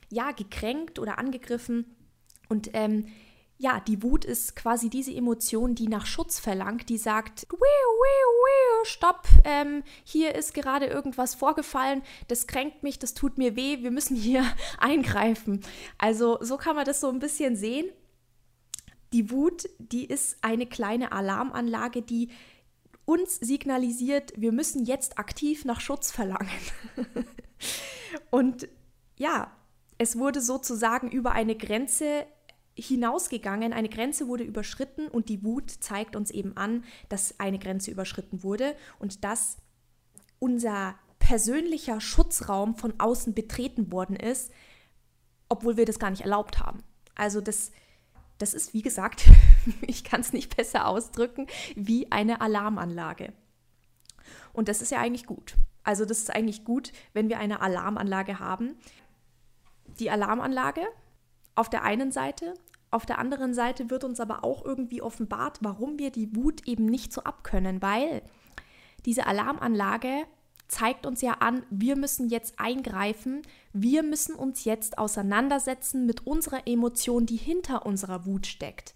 ja 0.09 0.31
gekränkt 0.31 0.99
oder 0.99 1.19
angegriffen. 1.19 1.95
Und 2.47 2.71
ähm, 2.73 3.05
ja, 3.61 3.81
die 3.81 4.01
Wut 4.01 4.23
ist 4.23 4.56
quasi 4.56 4.89
diese 4.89 5.13
Emotion, 5.13 5.75
die 5.75 5.89
nach 5.89 6.06
Schutz 6.06 6.39
verlangt, 6.39 6.88
die 6.88 6.97
sagt, 6.97 7.45
wiu, 7.51 7.57
wiu, 7.57 7.59
wiu, 7.59 8.85
stopp, 8.85 9.27
ähm, 9.44 9.83
hier 10.06 10.33
ist 10.33 10.53
gerade 10.53 10.85
irgendwas 10.85 11.35
vorgefallen, 11.35 12.01
das 12.29 12.47
kränkt 12.47 12.83
mich, 12.83 13.00
das 13.00 13.13
tut 13.13 13.38
mir 13.38 13.57
weh, 13.57 13.83
wir 13.83 13.91
müssen 13.91 14.15
hier 14.15 14.45
eingreifen. 14.79 15.59
Also 15.97 16.38
so 16.39 16.56
kann 16.56 16.77
man 16.77 16.85
das 16.85 17.01
so 17.01 17.09
ein 17.09 17.19
bisschen 17.19 17.57
sehen. 17.57 17.89
Die 19.11 19.29
Wut, 19.29 19.67
die 19.77 20.06
ist 20.06 20.38
eine 20.41 20.65
kleine 20.65 21.11
Alarmanlage, 21.11 22.01
die 22.01 22.29
uns 23.03 23.35
signalisiert, 23.35 24.31
wir 24.38 24.53
müssen 24.53 24.85
jetzt 24.85 25.19
aktiv 25.19 25.65
nach 25.65 25.81
Schutz 25.81 26.11
verlangen. 26.11 26.50
Und 28.31 28.69
ja, 29.17 29.51
es 29.97 30.17
wurde 30.17 30.39
sozusagen 30.39 31.11
über 31.11 31.33
eine 31.33 31.57
Grenze 31.57 32.25
hinausgegangen, 32.81 33.73
eine 33.73 33.89
Grenze 33.89 34.27
wurde 34.27 34.43
überschritten 34.43 35.07
und 35.07 35.29
die 35.29 35.43
Wut 35.43 35.69
zeigt 35.69 36.15
uns 36.15 36.31
eben 36.31 36.55
an, 36.57 36.83
dass 37.09 37.39
eine 37.39 37.59
Grenze 37.59 37.91
überschritten 37.91 38.43
wurde 38.43 38.75
und 38.99 39.23
dass 39.23 39.57
unser 40.39 40.95
persönlicher 41.19 42.01
Schutzraum 42.01 42.75
von 42.75 42.93
außen 42.99 43.33
betreten 43.33 43.91
worden 43.91 44.15
ist, 44.15 44.51
obwohl 45.47 45.77
wir 45.77 45.85
das 45.85 45.99
gar 45.99 46.09
nicht 46.09 46.21
erlaubt 46.21 46.59
haben. 46.59 46.83
Also 47.15 47.41
das, 47.41 47.71
das 48.37 48.53
ist, 48.53 48.73
wie 48.73 48.81
gesagt, 48.81 49.25
ich 49.81 50.03
kann 50.03 50.21
es 50.21 50.33
nicht 50.33 50.55
besser 50.55 50.87
ausdrücken, 50.87 51.47
wie 51.75 52.11
eine 52.11 52.41
Alarmanlage. 52.41 53.33
Und 54.53 54.69
das 54.69 54.81
ist 54.81 54.91
ja 54.91 54.99
eigentlich 54.99 55.25
gut. 55.25 55.55
Also 55.83 56.05
das 56.05 56.19
ist 56.19 56.33
eigentlich 56.33 56.65
gut, 56.65 56.91
wenn 57.13 57.29
wir 57.29 57.39
eine 57.39 57.61
Alarmanlage 57.61 58.39
haben. 58.39 58.75
Die 59.99 60.09
Alarmanlage 60.09 60.81
auf 61.56 61.69
der 61.69 61.83
einen 61.83 62.11
Seite 62.11 62.54
auf 62.91 63.05
der 63.05 63.19
anderen 63.19 63.53
Seite 63.53 63.89
wird 63.89 64.03
uns 64.03 64.19
aber 64.19 64.43
auch 64.43 64.65
irgendwie 64.65 65.01
offenbart, 65.01 65.59
warum 65.61 65.99
wir 65.99 66.11
die 66.11 66.35
Wut 66.35 66.67
eben 66.67 66.85
nicht 66.85 67.13
so 67.13 67.23
abkönnen, 67.23 67.81
weil 67.81 68.21
diese 69.05 69.27
Alarmanlage 69.27 70.25
zeigt 70.67 71.05
uns 71.05 71.21
ja 71.21 71.33
an, 71.33 71.63
wir 71.69 71.95
müssen 71.95 72.29
jetzt 72.29 72.59
eingreifen, 72.59 73.41
wir 73.73 74.03
müssen 74.03 74.35
uns 74.35 74.65
jetzt 74.65 74.97
auseinandersetzen 74.97 76.05
mit 76.05 76.25
unserer 76.25 76.67
Emotion, 76.67 77.25
die 77.25 77.37
hinter 77.37 77.85
unserer 77.85 78.25
Wut 78.25 78.47
steckt. 78.47 78.93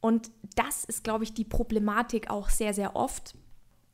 Und 0.00 0.30
das 0.54 0.84
ist, 0.84 1.04
glaube 1.04 1.24
ich, 1.24 1.34
die 1.34 1.44
Problematik 1.44 2.30
auch 2.30 2.50
sehr, 2.50 2.74
sehr 2.74 2.94
oft. 2.94 3.36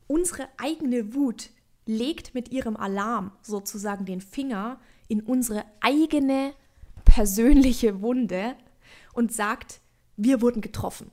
Unsere 0.06 0.48
eigene 0.58 1.14
Wut 1.14 1.50
legt 1.86 2.34
mit 2.34 2.50
ihrem 2.50 2.76
Alarm 2.76 3.32
sozusagen 3.42 4.04
den 4.04 4.20
Finger 4.20 4.80
in 5.08 5.20
unsere 5.22 5.64
eigene 5.80 6.52
persönliche 7.04 8.00
Wunde 8.00 8.56
und 9.14 9.32
sagt, 9.32 9.80
wir 10.16 10.42
wurden 10.42 10.60
getroffen. 10.60 11.10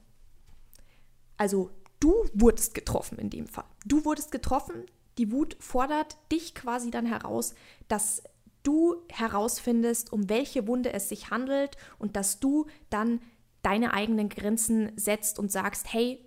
Also 1.38 1.72
du 2.00 2.14
wurdest 2.34 2.74
getroffen 2.74 3.18
in 3.18 3.30
dem 3.30 3.48
Fall. 3.48 3.66
Du 3.86 4.06
wurdest 4.06 4.32
getroffen. 4.32 4.86
Die 5.18 5.32
Wut 5.32 5.56
fordert 5.60 6.18
dich 6.32 6.56
quasi 6.56 6.92
dann 6.92 7.06
heraus, 7.06 7.54
dass 7.88 8.24
du 8.64 8.96
herausfindest, 9.10 10.14
um 10.14 10.30
welche 10.30 10.68
Wunde 10.68 10.94
es 10.94 11.10
sich 11.10 11.32
handelt 11.32 11.78
und 11.98 12.16
dass 12.16 12.40
du 12.40 12.68
dann 12.90 13.22
deine 13.62 13.94
eigenen 13.94 14.30
Grenzen 14.30 14.92
setzt 14.96 15.40
und 15.40 15.52
sagst, 15.52 15.92
hey, 15.94 16.24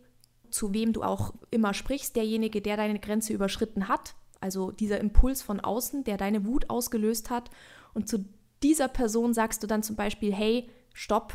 zu 0.50 0.72
wem 0.72 0.92
du 0.92 1.02
auch 1.02 1.34
immer 1.50 1.74
sprichst, 1.74 2.14
derjenige, 2.16 2.60
der 2.60 2.76
deine 2.76 2.98
Grenze 3.00 3.32
überschritten 3.32 3.88
hat, 3.88 4.14
also 4.40 4.70
dieser 4.70 5.00
Impuls 5.00 5.42
von 5.42 5.60
außen, 5.60 6.04
der 6.04 6.16
deine 6.16 6.44
Wut 6.44 6.70
ausgelöst 6.70 7.30
hat, 7.30 7.50
und 7.92 8.08
zu 8.08 8.24
dieser 8.62 8.88
Person 8.88 9.34
sagst 9.34 9.62
du 9.62 9.66
dann 9.66 9.82
zum 9.82 9.96
Beispiel, 9.96 10.32
hey, 10.32 10.68
stopp, 10.92 11.34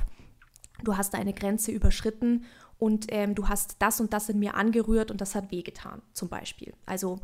du 0.84 0.98
hast 0.98 1.14
deine 1.14 1.34
Grenze 1.34 1.72
überschritten 1.72 2.46
und 2.78 3.08
ähm, 3.10 3.36
du 3.36 3.50
hast 3.50 3.76
das 3.80 4.00
und 4.00 4.14
das 4.14 4.30
in 4.30 4.40
mir 4.40 4.56
angerührt 4.56 5.12
und 5.12 5.22
das 5.22 5.36
hat 5.36 5.52
wehgetan, 5.52 6.02
zum 6.14 6.30
Beispiel. 6.30 6.74
Also 6.86 7.20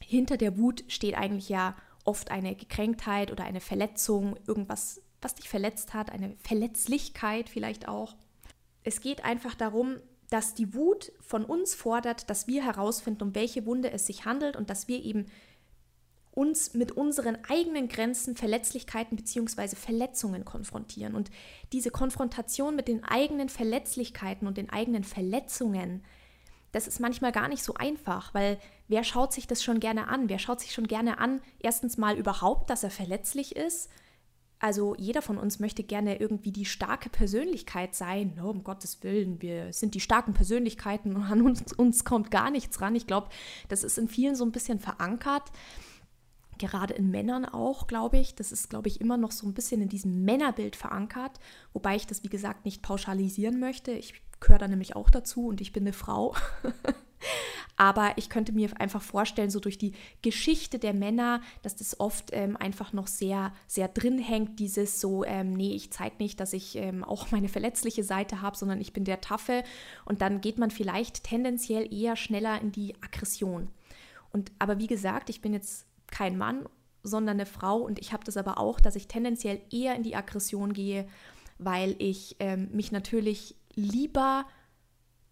hinter 0.00 0.36
der 0.36 0.58
Wut 0.58 0.84
steht 0.88 1.16
eigentlich 1.16 1.48
ja 1.48 1.74
oft 2.04 2.30
eine 2.30 2.54
Gekränktheit 2.54 3.32
oder 3.32 3.44
eine 3.44 3.60
Verletzung, 3.60 4.36
irgendwas, 4.46 5.02
was 5.20 5.34
dich 5.34 5.48
verletzt 5.48 5.94
hat, 5.94 6.10
eine 6.10 6.36
Verletzlichkeit 6.38 7.48
vielleicht 7.48 7.88
auch. 7.88 8.14
Es 8.84 9.00
geht 9.00 9.24
einfach 9.24 9.54
darum, 9.54 9.96
dass 10.30 10.54
die 10.54 10.74
Wut 10.74 11.12
von 11.20 11.44
uns 11.44 11.74
fordert, 11.74 12.30
dass 12.30 12.46
wir 12.46 12.64
herausfinden, 12.64 13.22
um 13.22 13.34
welche 13.34 13.66
Wunde 13.66 13.90
es 13.90 14.06
sich 14.06 14.24
handelt 14.24 14.56
und 14.56 14.70
dass 14.70 14.88
wir 14.88 15.02
eben 15.02 15.26
uns 16.36 16.74
mit 16.74 16.92
unseren 16.92 17.38
eigenen 17.48 17.88
Grenzen, 17.88 18.36
Verletzlichkeiten 18.36 19.16
bzw. 19.16 19.74
Verletzungen 19.74 20.44
konfrontieren. 20.44 21.14
Und 21.14 21.30
diese 21.72 21.90
Konfrontation 21.90 22.76
mit 22.76 22.88
den 22.88 23.02
eigenen 23.04 23.48
Verletzlichkeiten 23.48 24.46
und 24.46 24.58
den 24.58 24.68
eigenen 24.68 25.02
Verletzungen, 25.02 26.04
das 26.72 26.86
ist 26.86 27.00
manchmal 27.00 27.32
gar 27.32 27.48
nicht 27.48 27.62
so 27.62 27.72
einfach, 27.72 28.34
weil 28.34 28.58
wer 28.86 29.02
schaut 29.02 29.32
sich 29.32 29.46
das 29.46 29.64
schon 29.64 29.80
gerne 29.80 30.08
an? 30.08 30.28
Wer 30.28 30.38
schaut 30.38 30.60
sich 30.60 30.74
schon 30.74 30.86
gerne 30.86 31.18
an, 31.18 31.40
erstens 31.58 31.96
mal 31.96 32.18
überhaupt, 32.18 32.68
dass 32.68 32.84
er 32.84 32.90
verletzlich 32.90 33.56
ist? 33.56 33.88
Also 34.58 34.94
jeder 34.98 35.22
von 35.22 35.38
uns 35.38 35.58
möchte 35.58 35.84
gerne 35.84 36.20
irgendwie 36.20 36.52
die 36.52 36.66
starke 36.66 37.08
Persönlichkeit 37.08 37.94
sein. 37.94 38.38
Oh, 38.42 38.48
um 38.48 38.62
Gottes 38.62 39.02
Willen, 39.02 39.40
wir 39.40 39.72
sind 39.72 39.94
die 39.94 40.00
starken 40.00 40.34
Persönlichkeiten 40.34 41.16
und 41.16 41.22
an 41.22 41.40
uns, 41.40 41.72
uns 41.72 42.04
kommt 42.04 42.30
gar 42.30 42.50
nichts 42.50 42.78
ran. 42.82 42.94
Ich 42.94 43.06
glaube, 43.06 43.30
das 43.68 43.84
ist 43.84 43.96
in 43.96 44.08
vielen 44.08 44.34
so 44.34 44.44
ein 44.44 44.52
bisschen 44.52 44.78
verankert. 44.78 45.50
Gerade 46.58 46.94
in 46.94 47.10
Männern 47.10 47.44
auch, 47.44 47.86
glaube 47.86 48.18
ich. 48.18 48.34
Das 48.34 48.52
ist, 48.52 48.70
glaube 48.70 48.88
ich, 48.88 49.00
immer 49.00 49.16
noch 49.16 49.32
so 49.32 49.46
ein 49.46 49.54
bisschen 49.54 49.80
in 49.82 49.88
diesem 49.88 50.24
Männerbild 50.24 50.76
verankert. 50.76 51.38
Wobei 51.72 51.96
ich 51.96 52.06
das, 52.06 52.22
wie 52.22 52.28
gesagt, 52.28 52.64
nicht 52.64 52.82
pauschalisieren 52.82 53.60
möchte. 53.60 53.92
Ich 53.92 54.22
gehöre 54.40 54.58
da 54.58 54.68
nämlich 54.68 54.96
auch 54.96 55.10
dazu 55.10 55.46
und 55.48 55.60
ich 55.60 55.72
bin 55.72 55.84
eine 55.84 55.92
Frau. 55.92 56.34
Aber 57.76 58.12
ich 58.16 58.30
könnte 58.30 58.52
mir 58.52 58.70
einfach 58.80 59.02
vorstellen, 59.02 59.50
so 59.50 59.60
durch 59.60 59.76
die 59.76 59.92
Geschichte 60.22 60.78
der 60.78 60.94
Männer, 60.94 61.42
dass 61.62 61.76
das 61.76 62.00
oft 62.00 62.30
ähm, 62.32 62.56
einfach 62.56 62.92
noch 62.92 63.06
sehr, 63.06 63.52
sehr 63.66 63.88
drin 63.88 64.18
hängt, 64.18 64.58
dieses 64.58 65.00
so, 65.00 65.24
ähm, 65.24 65.52
nee, 65.52 65.74
ich 65.74 65.90
zeige 65.90 66.16
nicht, 66.18 66.40
dass 66.40 66.54
ich 66.54 66.76
ähm, 66.76 67.04
auch 67.04 67.30
meine 67.30 67.48
verletzliche 67.48 68.02
Seite 68.02 68.40
habe, 68.40 68.56
sondern 68.56 68.80
ich 68.80 68.94
bin 68.94 69.04
der 69.04 69.20
Taffe. 69.20 69.62
Und 70.06 70.22
dann 70.22 70.40
geht 70.40 70.58
man 70.58 70.70
vielleicht 70.70 71.24
tendenziell 71.24 71.92
eher 71.92 72.16
schneller 72.16 72.60
in 72.60 72.72
die 72.72 72.94
Aggression. 73.02 73.68
Und 74.32 74.52
aber 74.58 74.78
wie 74.78 74.86
gesagt, 74.86 75.28
ich 75.30 75.40
bin 75.40 75.52
jetzt 75.52 75.85
kein 76.08 76.38
Mann, 76.38 76.68
sondern 77.02 77.36
eine 77.36 77.46
Frau 77.46 77.78
und 77.78 77.98
ich 77.98 78.12
habe 78.12 78.24
das 78.24 78.36
aber 78.36 78.58
auch, 78.58 78.80
dass 78.80 78.96
ich 78.96 79.08
tendenziell 79.08 79.60
eher 79.70 79.94
in 79.94 80.02
die 80.02 80.16
Aggression 80.16 80.72
gehe, 80.72 81.08
weil 81.58 81.94
ich 81.98 82.36
ähm, 82.40 82.68
mich 82.72 82.92
natürlich 82.92 83.54
lieber 83.74 84.46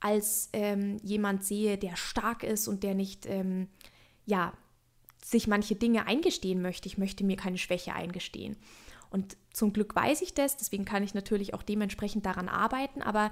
als 0.01 0.51
ähm, 0.53 0.99
jemand 1.03 1.45
sehe, 1.45 1.79
der 1.79 1.97
stark 1.97 2.43
ist 2.43 2.69
und 2.69 2.83
der 2.83 2.95
nicht, 2.95 3.27
ähm, 3.27 3.69
ja, 4.27 4.53
sich 5.25 5.47
manche 5.47 5.75
Dinge 5.75 6.07
eingestehen 6.07 6.61
möchte. 6.61 6.87
Ich 6.87 6.99
möchte 6.99 7.25
mir 7.25 7.37
keine 7.37 7.57
Schwäche 7.57 7.95
eingestehen. 7.95 8.57
Und 9.09 9.37
zum 9.53 9.73
Glück 9.73 9.97
weiß 9.97 10.21
ich 10.21 10.35
das, 10.35 10.59
deswegen 10.59 10.85
kann 10.85 11.03
ich 11.03 11.15
natürlich 11.15 11.55
auch 11.55 11.63
dementsprechend 11.63 12.27
daran 12.27 12.51
arbeiten. 12.51 13.01
Aber 13.01 13.31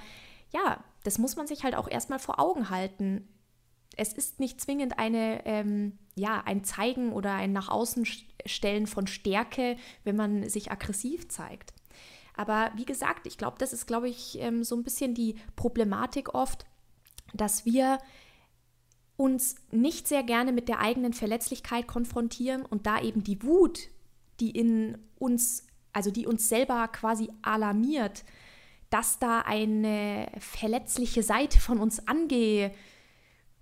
ja, 0.50 0.82
das 1.04 1.18
muss 1.18 1.36
man 1.36 1.46
sich 1.46 1.64
halt 1.64 1.74
auch 1.74 1.88
erstmal 1.88 2.18
vor 2.18 2.38
Augen 2.38 2.70
halten. 2.70 3.28
Es 3.96 4.12
ist 4.12 4.40
nicht 4.40 4.60
zwingend 4.60 4.98
eine, 4.98 5.44
ähm, 5.46 5.98
ja, 6.14 6.42
ein 6.44 6.64
Zeigen 6.64 7.12
oder 7.12 7.34
ein 7.34 7.52
nach 7.52 7.68
außen 7.68 8.06
stellen 8.46 8.86
von 8.86 9.06
Stärke, 9.06 9.76
wenn 10.04 10.16
man 10.16 10.48
sich 10.48 10.70
aggressiv 10.70 11.28
zeigt. 11.28 11.72
Aber 12.34 12.72
wie 12.76 12.84
gesagt, 12.84 13.26
ich 13.26 13.36
glaube, 13.36 13.58
das 13.58 13.72
ist, 13.72 13.86
glaube 13.86 14.08
ich, 14.08 14.38
ähm, 14.40 14.64
so 14.64 14.74
ein 14.74 14.84
bisschen 14.84 15.14
die 15.14 15.36
Problematik 15.56 16.34
oft, 16.34 16.64
dass 17.34 17.64
wir 17.64 17.98
uns 19.16 19.56
nicht 19.70 20.08
sehr 20.08 20.22
gerne 20.22 20.52
mit 20.52 20.68
der 20.68 20.80
eigenen 20.80 21.12
Verletzlichkeit 21.12 21.86
konfrontieren 21.86 22.64
und 22.64 22.86
da 22.86 23.00
eben 23.00 23.22
die 23.22 23.42
Wut, 23.42 23.88
die 24.40 24.50
in 24.50 24.98
uns, 25.18 25.66
also 25.92 26.10
die 26.10 26.26
uns 26.26 26.48
selber 26.48 26.88
quasi 26.88 27.28
alarmiert, 27.42 28.24
dass 28.90 29.18
da 29.18 29.40
eine 29.40 30.30
verletzliche 30.38 31.22
Seite 31.22 31.60
von 31.60 31.78
uns 31.78 32.06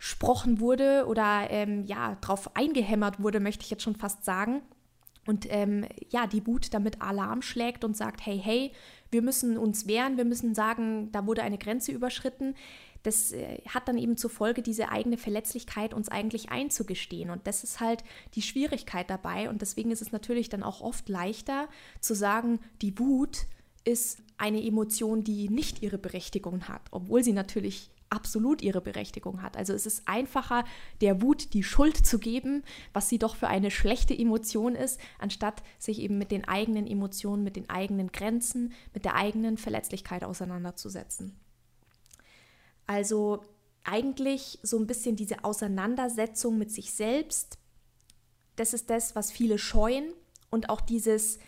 angesprochen 0.01 0.61
wurde 0.61 1.07
oder 1.07 1.49
ähm, 1.51 1.85
ja, 1.85 2.17
drauf 2.21 2.57
eingehämmert 2.57 3.23
wurde, 3.23 3.41
möchte 3.41 3.65
ich 3.65 3.71
jetzt 3.71 3.83
schon 3.83 3.97
fast 3.97 4.25
sagen, 4.25 4.63
und 5.27 5.47
ähm, 5.51 5.85
ja, 6.09 6.27
die 6.27 6.45
Wut 6.47 6.73
damit 6.73 7.03
Alarm 7.03 7.43
schlägt 7.43 7.85
und 7.85 7.95
sagt, 7.95 8.25
hey, 8.25 8.41
hey, 8.43 8.73
wir 9.11 9.21
müssen 9.21 9.59
uns 9.59 9.87
wehren, 9.87 10.17
wir 10.17 10.25
müssen 10.25 10.55
sagen, 10.55 11.13
da 11.13 11.27
wurde 11.27 11.43
eine 11.43 11.59
Grenze 11.59 11.93
überschritten. 11.93 12.55
Das 13.03 13.31
äh, 13.33 13.61
hat 13.69 13.87
dann 13.87 13.99
eben 13.99 14.17
zur 14.17 14.31
Folge, 14.31 14.63
diese 14.63 14.89
eigene 14.89 15.19
Verletzlichkeit 15.19 15.93
uns 15.93 16.09
eigentlich 16.09 16.51
einzugestehen. 16.51 17.31
Und 17.31 17.47
das 17.47 17.63
ist 17.63 17.81
halt 17.81 18.03
die 18.35 18.43
Schwierigkeit 18.43 19.11
dabei. 19.11 19.51
Und 19.51 19.61
deswegen 19.61 19.91
ist 19.91 20.03
es 20.03 20.11
natürlich 20.11 20.49
dann 20.49 20.63
auch 20.63 20.81
oft 20.81 21.09
leichter 21.11 21.69
zu 22.01 22.15
sagen, 22.15 22.59
die 22.81 22.99
Wut 22.99 23.47
ist 23.85 24.23
eine 24.39 24.65
Emotion, 24.65 25.23
die 25.23 25.51
nicht 25.51 25.83
ihre 25.83 25.99
Berechtigung 25.99 26.67
hat, 26.67 26.83
obwohl 26.91 27.23
sie 27.23 27.35
natürlich 27.35 27.91
absolut 28.11 28.61
ihre 28.61 28.81
Berechtigung 28.81 29.41
hat. 29.41 29.57
Also 29.57 29.73
es 29.73 29.87
ist 29.87 30.03
einfacher, 30.07 30.65
der 31.01 31.23
Wut 31.23 31.55
die 31.55 31.63
Schuld 31.63 31.97
zu 31.97 32.19
geben, 32.19 32.65
was 32.93 33.09
sie 33.09 33.19
doch 33.19 33.37
für 33.37 33.49
eine 33.49 33.71
schlechte 33.71 34.17
Emotion 34.17 34.75
ist, 34.75 35.01
anstatt 35.19 35.63
sich 35.79 36.01
eben 36.01 36.19
mit 36.19 36.31
den 36.31 36.47
eigenen 36.47 36.87
Emotionen, 36.87 37.45
mit 37.45 37.57
den 37.57 37.71
eigenen 37.71 38.13
Grenzen, 38.13 38.73
mit 38.93 39.05
der 39.05 39.15
eigenen 39.15 39.57
Verletzlichkeit 39.57 40.25
auseinanderzusetzen. 40.25 41.37
Also 42.87 43.43
eigentlich 43.85 44.59
so 44.63 44.79
ein 44.79 44.87
bisschen 44.87 45.17
diese 45.17 45.45
Auseinandersetzung 45.45 46.59
mit 46.59 46.71
sich 46.71 46.93
selbst, 46.93 47.59
das 48.57 48.75
ist 48.75 48.91
das, 48.91 49.15
was 49.15 49.31
viele 49.31 49.57
scheuen 49.57 50.13
und 50.51 50.69
auch 50.69 50.81
dieses 50.81 51.39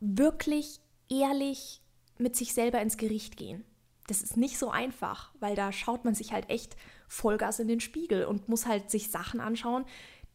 wirklich 0.00 0.80
ehrlich 1.08 1.82
mit 2.18 2.34
sich 2.34 2.54
selber 2.54 2.80
ins 2.80 2.96
Gericht 2.96 3.36
gehen 3.36 3.64
das 4.06 4.22
ist 4.22 4.36
nicht 4.36 4.58
so 4.58 4.70
einfach, 4.70 5.32
weil 5.40 5.54
da 5.56 5.72
schaut 5.72 6.04
man 6.04 6.14
sich 6.14 6.32
halt 6.32 6.50
echt 6.50 6.76
Vollgas 7.08 7.58
in 7.58 7.68
den 7.68 7.80
Spiegel 7.80 8.24
und 8.24 8.48
muss 8.48 8.66
halt 8.66 8.90
sich 8.90 9.10
Sachen 9.10 9.40
anschauen, 9.40 9.84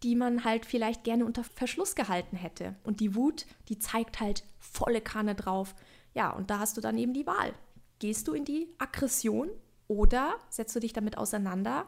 die 0.03 0.15
man 0.15 0.43
halt 0.43 0.65
vielleicht 0.65 1.03
gerne 1.03 1.25
unter 1.25 1.43
Verschluss 1.43 1.95
gehalten 1.95 2.37
hätte. 2.37 2.75
Und 2.83 2.99
die 2.99 3.15
Wut, 3.15 3.45
die 3.67 3.79
zeigt 3.79 4.19
halt 4.19 4.43
volle 4.59 5.01
Kanne 5.01 5.35
drauf. 5.35 5.75
Ja, 6.13 6.31
und 6.31 6.49
da 6.49 6.59
hast 6.59 6.77
du 6.77 6.81
dann 6.81 6.97
eben 6.97 7.13
die 7.13 7.27
Wahl. 7.27 7.53
Gehst 7.99 8.27
du 8.27 8.33
in 8.33 8.45
die 8.45 8.67
Aggression 8.77 9.49
oder 9.87 10.35
setzt 10.49 10.75
du 10.75 10.79
dich 10.79 10.93
damit 10.93 11.17
auseinander 11.17 11.85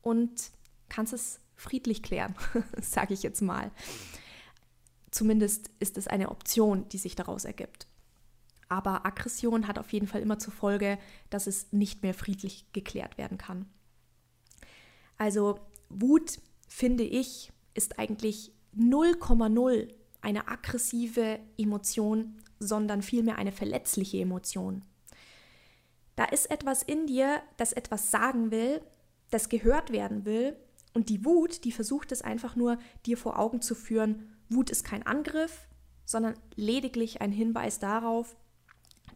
und 0.00 0.50
kannst 0.88 1.12
es 1.12 1.40
friedlich 1.56 2.02
klären, 2.02 2.34
sage 2.80 3.14
ich 3.14 3.22
jetzt 3.22 3.42
mal. 3.42 3.70
Zumindest 5.10 5.70
ist 5.78 5.98
es 5.98 6.08
eine 6.08 6.30
Option, 6.30 6.88
die 6.88 6.98
sich 6.98 7.14
daraus 7.14 7.44
ergibt. 7.44 7.86
Aber 8.68 9.06
Aggression 9.06 9.68
hat 9.68 9.78
auf 9.78 9.92
jeden 9.92 10.06
Fall 10.06 10.20
immer 10.20 10.38
zur 10.38 10.52
Folge, 10.52 10.98
dass 11.30 11.46
es 11.46 11.72
nicht 11.72 12.02
mehr 12.02 12.14
friedlich 12.14 12.66
geklärt 12.72 13.16
werden 13.18 13.38
kann. 13.38 13.66
Also 15.18 15.60
Wut, 15.88 16.40
finde 16.68 17.04
ich, 17.04 17.52
ist 17.74 17.98
eigentlich 17.98 18.52
0,0 18.76 19.88
eine 20.20 20.48
aggressive 20.48 21.38
Emotion, 21.56 22.38
sondern 22.58 23.02
vielmehr 23.02 23.38
eine 23.38 23.52
verletzliche 23.52 24.18
Emotion. 24.18 24.82
Da 26.16 26.24
ist 26.24 26.50
etwas 26.50 26.82
in 26.82 27.06
dir, 27.06 27.42
das 27.58 27.72
etwas 27.72 28.10
sagen 28.10 28.50
will, 28.50 28.80
das 29.30 29.48
gehört 29.48 29.92
werden 29.92 30.24
will. 30.24 30.56
Und 30.94 31.10
die 31.10 31.24
Wut, 31.24 31.64
die 31.64 31.72
versucht 31.72 32.10
es 32.10 32.22
einfach 32.22 32.56
nur, 32.56 32.78
dir 33.04 33.18
vor 33.18 33.38
Augen 33.38 33.60
zu 33.60 33.74
führen, 33.74 34.32
Wut 34.48 34.70
ist 34.70 34.84
kein 34.84 35.04
Angriff, 35.04 35.68
sondern 36.06 36.34
lediglich 36.54 37.20
ein 37.20 37.32
Hinweis 37.32 37.78
darauf, 37.78 38.36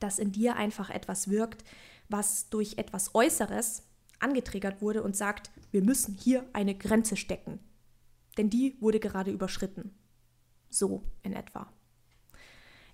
dass 0.02 0.18
in 0.18 0.32
dir 0.32 0.56
einfach 0.56 0.90
etwas 0.90 1.28
wirkt, 1.28 1.64
was 2.08 2.48
durch 2.50 2.78
etwas 2.78 3.14
Äußeres 3.14 3.84
angetriggert 4.18 4.82
wurde 4.82 5.02
und 5.02 5.16
sagt, 5.16 5.50
wir 5.70 5.82
müssen 5.82 6.14
hier 6.14 6.44
eine 6.52 6.74
Grenze 6.74 7.16
stecken. 7.16 7.60
Denn 8.36 8.50
die 8.50 8.76
wurde 8.80 9.00
gerade 9.00 9.30
überschritten. 9.30 9.94
So 10.68 11.04
in 11.22 11.32
etwa. 11.32 11.72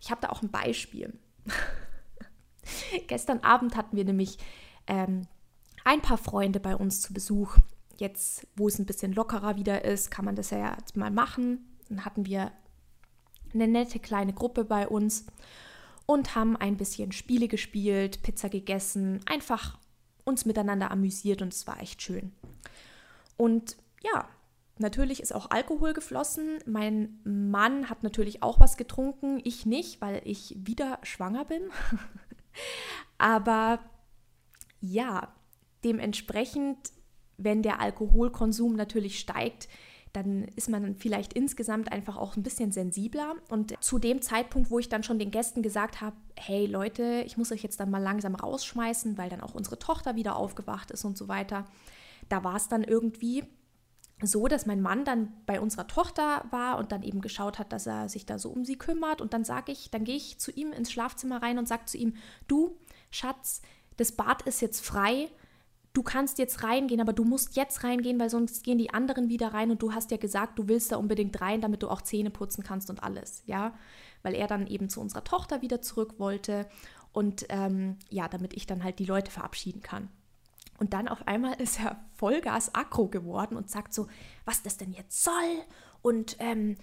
Ich 0.01 0.11
habe 0.11 0.21
da 0.21 0.31
auch 0.31 0.43
ein 0.43 0.51
Beispiel. 0.51 1.19
Gestern 3.07 3.41
Abend 3.41 3.77
hatten 3.77 3.97
wir 3.97 4.05
nämlich 4.05 4.39
ähm, 4.87 5.27
ein 5.85 6.03
paar 6.03 6.19
Freunde 6.19 6.61
bei 6.61 6.77
uns 6.77 7.01
zu 7.01 7.13
Besuch. 7.13 7.57
Jetzt, 7.97 8.47
wo 8.57 8.69
es 8.69 8.79
ein 8.79 8.87
bisschen 8.87 9.13
lockerer 9.13 9.57
wieder 9.57 9.85
ist, 9.85 10.11
kann 10.11 10.25
man 10.25 10.37
das 10.37 10.51
ja 10.51 10.77
jetzt 10.79 10.97
mal 10.97 11.11
machen. 11.11 11.79
Dann 11.89 12.05
hatten 12.05 12.27
wir 12.27 12.53
eine 13.55 13.69
nette 13.69 13.99
kleine 13.99 14.33
Gruppe 14.33 14.65
bei 14.65 14.89
uns 14.89 15.27
und 16.07 16.35
haben 16.35 16.57
ein 16.57 16.77
bisschen 16.77 17.13
Spiele 17.13 17.49
gespielt, 17.49 18.23
Pizza 18.23 18.49
gegessen, 18.49 19.21
einfach 19.27 19.79
uns 20.25 20.45
miteinander 20.45 20.91
amüsiert 20.91 21.43
und 21.43 21.53
es 21.53 21.67
war 21.67 21.81
echt 21.81 22.03
schön. 22.03 22.33
Und 23.37 23.77
ja, 24.03 24.29
natürlich 24.79 25.21
ist 25.21 25.35
auch 25.35 25.51
Alkohol 25.51 25.93
geflossen. 25.93 26.59
Mein 26.67 27.21
Mann 27.25 27.91
hat 27.91 28.03
natürlich 28.03 28.43
auch 28.43 28.61
was 28.61 28.77
getrunken, 28.77 29.41
ich 29.45 29.67
nicht, 29.67 30.01
weil 30.01 30.23
ich 30.25 30.57
wieder 30.59 30.99
schwanger 31.03 31.45
bin. 31.45 31.63
Aber 33.19 33.81
ja, 34.81 35.35
dementsprechend, 35.85 36.79
wenn 37.37 37.63
der 37.63 37.81
Alkoholkonsum 37.81 38.75
natürlich 38.75 39.19
steigt, 39.19 39.69
dann 40.17 40.45
ist 40.57 40.71
man 40.71 40.97
vielleicht 40.97 41.35
insgesamt 41.35 41.93
einfach 41.93 42.17
auch 42.17 42.37
ein 42.37 42.43
bisschen 42.43 42.73
sensibler. 42.73 43.35
Und 43.51 43.75
zu 43.81 43.99
dem 43.99 44.23
Zeitpunkt, 44.23 44.71
wo 44.71 44.79
ich 44.79 44.89
dann 44.89 45.03
schon 45.03 45.19
den 45.19 45.31
Gästen 45.31 45.63
gesagt 45.63 46.01
habe, 46.01 46.17
hey 46.37 46.65
Leute, 46.65 47.23
ich 47.27 47.37
muss 47.37 47.53
euch 47.53 47.63
jetzt 47.63 47.81
dann 47.81 47.91
mal 47.91 48.03
langsam 48.03 48.35
rausschmeißen, 48.35 49.19
weil 49.19 49.29
dann 49.29 49.43
auch 49.43 49.55
unsere 49.55 49.79
Tochter 49.79 50.17
wieder 50.17 50.37
aufgewacht 50.37 50.91
ist 50.91 51.05
und 51.05 51.19
so 51.19 51.29
weiter, 51.29 51.67
da 52.31 52.43
war 52.43 52.57
es 52.57 52.69
dann 52.69 52.83
irgendwie 52.83 53.45
so, 54.23 54.49
dass 54.49 54.65
mein 54.65 54.81
Mann 54.81 55.05
dann 55.05 55.35
bei 55.45 55.61
unserer 55.61 55.87
Tochter 55.87 56.47
war 56.51 56.79
und 56.79 56.93
dann 56.93 57.03
eben 57.03 57.21
geschaut 57.21 57.59
hat, 57.59 57.71
dass 57.71 57.87
er 57.87 58.09
sich 58.09 58.25
da 58.25 58.39
so 58.39 58.49
um 58.49 58.65
sie 58.65 58.79
kümmert. 58.79 59.21
Und 59.21 59.35
dann 59.35 59.45
sage 59.45 59.71
ich, 59.71 59.91
dann 59.91 60.05
gehe 60.05 60.17
ich 60.17 60.39
zu 60.39 60.51
ihm 60.51 60.73
ins 60.73 60.91
Schlafzimmer 60.91 61.43
rein 61.43 61.59
und 61.59 61.69
sage 61.69 61.85
zu 61.85 61.99
ihm, 61.99 62.17
du, 62.49 62.79
Schatz, 63.11 63.61
das 63.99 64.13
Bad 64.13 64.43
ist 64.43 64.63
jetzt 64.63 64.81
frei, 64.81 65.29
du 65.97 66.03
kannst 66.03 66.39
jetzt 66.39 66.63
reingehen, 66.63 67.01
aber 67.01 67.15
du 67.15 67.25
musst 67.25 67.57
jetzt 67.57 67.83
reingehen, 67.83 68.21
weil 68.21 68.29
sonst 68.29 68.63
gehen 68.63 68.77
die 68.77 68.93
anderen 68.93 69.31
wieder 69.31 69.55
rein 69.55 69.71
und 69.71 69.81
du 69.81 69.95
hast 69.95 70.11
ja 70.11 70.19
gesagt, 70.19 70.59
du 70.59 70.69
willst 70.69 70.93
da 70.93 70.97
unbedingt 70.97 71.41
rein, 71.41 71.63
damit 71.63 71.83
du 71.83 71.89
auch 71.89 72.03
Zähne 72.03 72.31
putzen 72.31 72.63
kannst 72.63 72.91
und 72.91 73.03
alles, 73.03 73.43
ja, 73.47 73.75
weil 74.23 74.35
er 74.35 74.47
dann 74.47 74.67
eben 74.67 74.91
zu 74.91 75.01
unserer 75.01 75.25
Tochter 75.25 75.63
wieder 75.63 75.81
zurück 75.81 76.17
wollte 76.19 76.69
und 77.13 77.47
ähm, 77.49 77.97
ja, 78.11 78.29
damit 78.29 78.53
ich 78.53 78.67
dann 78.67 78.85
halt 78.85 78.99
die 78.99 79.07
Leute 79.07 79.31
verabschieden 79.31 79.81
kann. 79.81 80.11
Und 80.79 80.93
dann 80.93 81.09
auf 81.09 81.27
einmal 81.27 81.55
ist 81.63 81.81
er 81.81 82.05
Vollgas 82.15 82.75
aggro 82.75 83.09
geworden 83.09 83.57
und 83.57 83.71
sagt 83.71 83.95
so, 83.95 84.07
was 84.45 84.63
das 84.63 84.77
denn 84.77 84.93
jetzt 84.93 85.25
soll 85.25 85.33
und 86.03 86.37
ähm, 86.41 86.77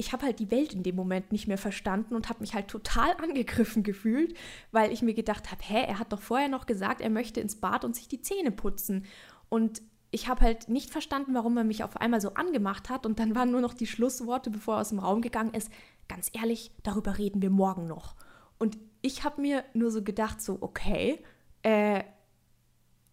ich 0.00 0.14
habe 0.14 0.24
halt 0.24 0.38
die 0.38 0.50
Welt 0.50 0.72
in 0.72 0.82
dem 0.82 0.96
Moment 0.96 1.30
nicht 1.30 1.46
mehr 1.46 1.58
verstanden 1.58 2.14
und 2.14 2.30
habe 2.30 2.40
mich 2.40 2.54
halt 2.54 2.68
total 2.68 3.12
angegriffen 3.22 3.82
gefühlt, 3.82 4.34
weil 4.72 4.92
ich 4.92 5.02
mir 5.02 5.12
gedacht 5.12 5.50
habe, 5.50 5.60
hä, 5.62 5.84
er 5.86 5.98
hat 5.98 6.10
doch 6.12 6.22
vorher 6.22 6.48
noch 6.48 6.64
gesagt, 6.64 7.02
er 7.02 7.10
möchte 7.10 7.40
ins 7.40 7.56
Bad 7.56 7.84
und 7.84 7.94
sich 7.94 8.08
die 8.08 8.22
Zähne 8.22 8.50
putzen. 8.50 9.04
Und 9.50 9.82
ich 10.10 10.26
habe 10.26 10.40
halt 10.40 10.70
nicht 10.70 10.88
verstanden, 10.88 11.34
warum 11.34 11.54
er 11.58 11.64
mich 11.64 11.84
auf 11.84 11.98
einmal 11.98 12.22
so 12.22 12.32
angemacht 12.32 12.88
hat. 12.88 13.04
Und 13.04 13.18
dann 13.18 13.34
waren 13.34 13.50
nur 13.50 13.60
noch 13.60 13.74
die 13.74 13.86
Schlussworte, 13.86 14.48
bevor 14.48 14.76
er 14.76 14.80
aus 14.80 14.88
dem 14.88 15.00
Raum 15.00 15.20
gegangen 15.20 15.52
ist. 15.52 15.70
Ganz 16.08 16.30
ehrlich, 16.32 16.72
darüber 16.82 17.18
reden 17.18 17.42
wir 17.42 17.50
morgen 17.50 17.86
noch. 17.86 18.16
Und 18.58 18.78
ich 19.02 19.22
habe 19.22 19.42
mir 19.42 19.64
nur 19.74 19.90
so 19.90 20.02
gedacht, 20.02 20.40
so, 20.40 20.56
okay, 20.62 21.22
äh, 21.62 22.04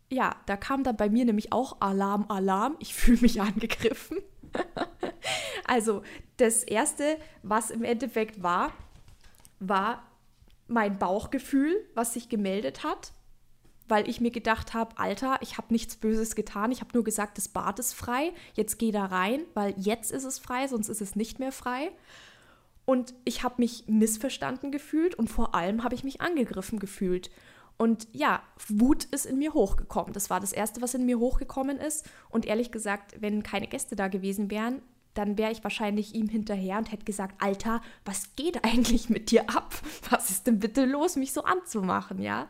ja, 0.09 0.37
da 0.45 0.55
kam 0.55 0.85
dann 0.85 0.95
bei 0.95 1.09
mir 1.09 1.25
nämlich 1.25 1.51
auch 1.51 1.81
Alarm, 1.81 2.27
Alarm. 2.29 2.77
Ich 2.79 2.95
fühle 2.95 3.19
mich 3.19 3.41
angegriffen. 3.41 4.19
Also 5.65 6.03
das 6.37 6.63
Erste, 6.63 7.17
was 7.43 7.71
im 7.71 7.83
Endeffekt 7.83 8.41
war, 8.43 8.73
war 9.59 10.03
mein 10.67 10.97
Bauchgefühl, 10.99 11.75
was 11.95 12.13
sich 12.13 12.29
gemeldet 12.29 12.83
hat, 12.83 13.13
weil 13.87 14.09
ich 14.09 14.19
mir 14.19 14.31
gedacht 14.31 14.73
habe, 14.73 14.97
Alter, 14.97 15.37
ich 15.41 15.57
habe 15.57 15.71
nichts 15.71 15.95
Böses 15.95 16.35
getan, 16.35 16.71
ich 16.71 16.81
habe 16.81 16.91
nur 16.93 17.03
gesagt, 17.03 17.37
das 17.37 17.47
Bad 17.47 17.79
ist 17.79 17.93
frei, 17.93 18.33
jetzt 18.53 18.77
geh 18.77 18.91
da 18.91 19.05
rein, 19.05 19.41
weil 19.53 19.73
jetzt 19.77 20.11
ist 20.11 20.25
es 20.25 20.39
frei, 20.39 20.67
sonst 20.67 20.89
ist 20.89 21.01
es 21.01 21.15
nicht 21.15 21.39
mehr 21.39 21.51
frei. 21.51 21.91
Und 22.85 23.13
ich 23.25 23.43
habe 23.43 23.55
mich 23.57 23.85
missverstanden 23.87 24.71
gefühlt 24.71 25.15
und 25.15 25.29
vor 25.29 25.55
allem 25.55 25.83
habe 25.83 25.95
ich 25.95 26.03
mich 26.03 26.21
angegriffen 26.21 26.79
gefühlt. 26.79 27.29
Und 27.77 28.07
ja, 28.11 28.41
Wut 28.67 29.05
ist 29.05 29.25
in 29.25 29.37
mir 29.37 29.53
hochgekommen. 29.53 30.13
Das 30.13 30.29
war 30.29 30.39
das 30.39 30.51
Erste, 30.51 30.81
was 30.81 30.93
in 30.93 31.05
mir 31.05 31.19
hochgekommen 31.19 31.77
ist. 31.77 32.09
Und 32.29 32.45
ehrlich 32.45 32.71
gesagt, 32.71 33.21
wenn 33.21 33.43
keine 33.43 33.67
Gäste 33.67 33.95
da 33.95 34.07
gewesen 34.07 34.49
wären, 34.49 34.81
dann 35.17 35.37
wäre 35.37 35.51
ich 35.51 35.63
wahrscheinlich 35.63 36.15
ihm 36.15 36.29
hinterher 36.29 36.77
und 36.77 36.91
hätte 36.91 37.05
gesagt, 37.05 37.41
Alter, 37.41 37.81
was 38.05 38.35
geht 38.35 38.63
eigentlich 38.63 39.09
mit 39.09 39.31
dir 39.31 39.49
ab? 39.49 39.75
Was 40.09 40.29
ist 40.29 40.47
denn 40.47 40.59
bitte 40.59 40.85
los, 40.85 41.15
mich 41.15 41.33
so 41.33 41.43
anzumachen, 41.43 42.19
ja? 42.21 42.47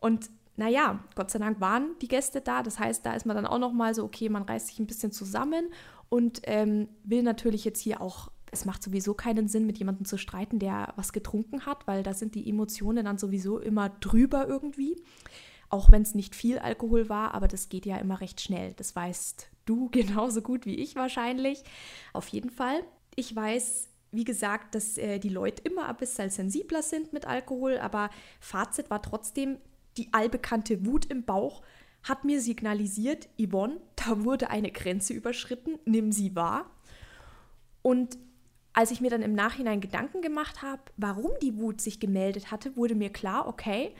Und 0.00 0.30
naja, 0.56 0.98
Gott 1.14 1.30
sei 1.30 1.38
Dank 1.38 1.60
waren 1.60 1.90
die 2.02 2.08
Gäste 2.08 2.40
da. 2.40 2.62
Das 2.62 2.78
heißt, 2.80 3.06
da 3.06 3.14
ist 3.14 3.26
man 3.26 3.36
dann 3.36 3.46
auch 3.46 3.58
noch 3.58 3.72
mal 3.72 3.94
so, 3.94 4.04
okay, 4.04 4.28
man 4.28 4.42
reißt 4.42 4.66
sich 4.66 4.80
ein 4.80 4.86
bisschen 4.86 5.12
zusammen 5.12 5.72
und 6.08 6.40
ähm, 6.44 6.88
will 7.04 7.22
natürlich 7.22 7.64
jetzt 7.64 7.80
hier 7.80 8.00
auch 8.00 8.30
es 8.50 8.64
macht 8.64 8.82
sowieso 8.82 9.14
keinen 9.14 9.48
Sinn, 9.48 9.66
mit 9.66 9.78
jemandem 9.78 10.06
zu 10.06 10.16
streiten, 10.16 10.58
der 10.58 10.92
was 10.96 11.12
getrunken 11.12 11.66
hat, 11.66 11.86
weil 11.86 12.02
da 12.02 12.14
sind 12.14 12.34
die 12.34 12.48
Emotionen 12.48 13.04
dann 13.04 13.18
sowieso 13.18 13.58
immer 13.58 13.88
drüber 13.88 14.48
irgendwie. 14.48 14.96
Auch 15.70 15.92
wenn 15.92 16.02
es 16.02 16.14
nicht 16.14 16.34
viel 16.34 16.58
Alkohol 16.58 17.08
war, 17.08 17.34
aber 17.34 17.46
das 17.46 17.68
geht 17.68 17.84
ja 17.84 17.98
immer 17.98 18.20
recht 18.20 18.40
schnell. 18.40 18.72
Das 18.74 18.96
weißt 18.96 19.50
du 19.68 19.88
genauso 19.92 20.42
gut 20.42 20.66
wie 20.66 20.76
ich 20.76 20.96
wahrscheinlich. 20.96 21.62
Auf 22.12 22.28
jeden 22.28 22.50
Fall. 22.50 22.82
Ich 23.14 23.34
weiß, 23.34 23.88
wie 24.10 24.24
gesagt, 24.24 24.74
dass 24.74 24.96
äh, 24.98 25.18
die 25.18 25.28
Leute 25.28 25.62
immer 25.62 25.88
ein 25.88 25.96
bisschen 25.96 26.30
sensibler 26.30 26.82
sind 26.82 27.12
mit 27.12 27.26
Alkohol, 27.26 27.78
aber 27.78 28.10
Fazit 28.40 28.90
war 28.90 29.02
trotzdem, 29.02 29.58
die 29.96 30.12
allbekannte 30.12 30.86
Wut 30.86 31.06
im 31.06 31.24
Bauch 31.24 31.62
hat 32.04 32.24
mir 32.24 32.40
signalisiert, 32.40 33.28
Yvonne, 33.38 33.80
da 33.96 34.24
wurde 34.24 34.50
eine 34.50 34.70
Grenze 34.70 35.12
überschritten, 35.12 35.78
nimm 35.84 36.12
sie 36.12 36.34
wahr. 36.36 36.70
Und 37.82 38.16
als 38.72 38.92
ich 38.92 39.00
mir 39.00 39.10
dann 39.10 39.22
im 39.22 39.34
Nachhinein 39.34 39.80
Gedanken 39.80 40.22
gemacht 40.22 40.62
habe, 40.62 40.82
warum 40.96 41.32
die 41.42 41.58
Wut 41.58 41.80
sich 41.80 41.98
gemeldet 41.98 42.50
hatte, 42.50 42.76
wurde 42.76 42.94
mir 42.94 43.10
klar, 43.10 43.48
okay, 43.48 43.92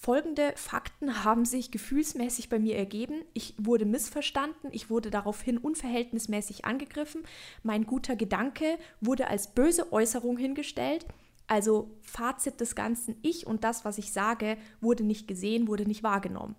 Folgende 0.00 0.52
Fakten 0.54 1.24
haben 1.24 1.44
sich 1.44 1.72
gefühlsmäßig 1.72 2.48
bei 2.48 2.60
mir 2.60 2.76
ergeben. 2.76 3.24
Ich 3.34 3.54
wurde 3.58 3.84
missverstanden, 3.84 4.68
ich 4.70 4.90
wurde 4.90 5.10
daraufhin 5.10 5.58
unverhältnismäßig 5.58 6.64
angegriffen, 6.64 7.24
mein 7.64 7.84
guter 7.84 8.14
Gedanke 8.14 8.78
wurde 9.00 9.26
als 9.26 9.54
böse 9.54 9.92
Äußerung 9.92 10.38
hingestellt. 10.38 11.04
Also 11.48 11.90
Fazit 12.00 12.60
des 12.60 12.76
Ganzen, 12.76 13.16
ich 13.22 13.46
und 13.46 13.64
das, 13.64 13.84
was 13.84 13.98
ich 13.98 14.12
sage, 14.12 14.56
wurde 14.80 15.02
nicht 15.02 15.26
gesehen, 15.26 15.66
wurde 15.66 15.84
nicht 15.84 16.04
wahrgenommen. 16.04 16.54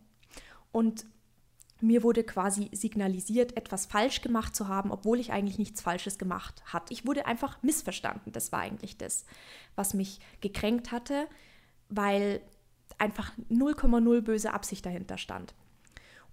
Und 0.74 1.06
mir 1.80 2.04
wurde 2.04 2.26
quasi 2.26 2.70
signalisiert, 2.74 3.56
etwas 3.56 3.86
falsch 3.86 4.20
gemacht 4.22 4.54
zu 4.54 4.68
haben, 4.68 4.92
obwohl 4.92 5.18
ich 5.18 5.32
eigentlich 5.32 5.58
nichts 5.58 5.80
Falsches 5.80 6.18
gemacht 6.18 6.62
hatte. 6.66 6.92
Ich 6.92 7.08
wurde 7.08 7.26
einfach 7.26 7.64
missverstanden. 7.64 8.34
Das 8.34 8.52
war 8.52 8.60
eigentlich 8.60 8.98
das, 8.98 9.26
was 9.76 9.94
mich 9.94 10.20
gekränkt 10.42 10.92
hatte, 10.92 11.28
weil 11.88 12.42
einfach 13.00 13.32
0,0 13.50 14.22
böse 14.22 14.54
Absicht 14.54 14.86
dahinter 14.86 15.18
stand. 15.18 15.56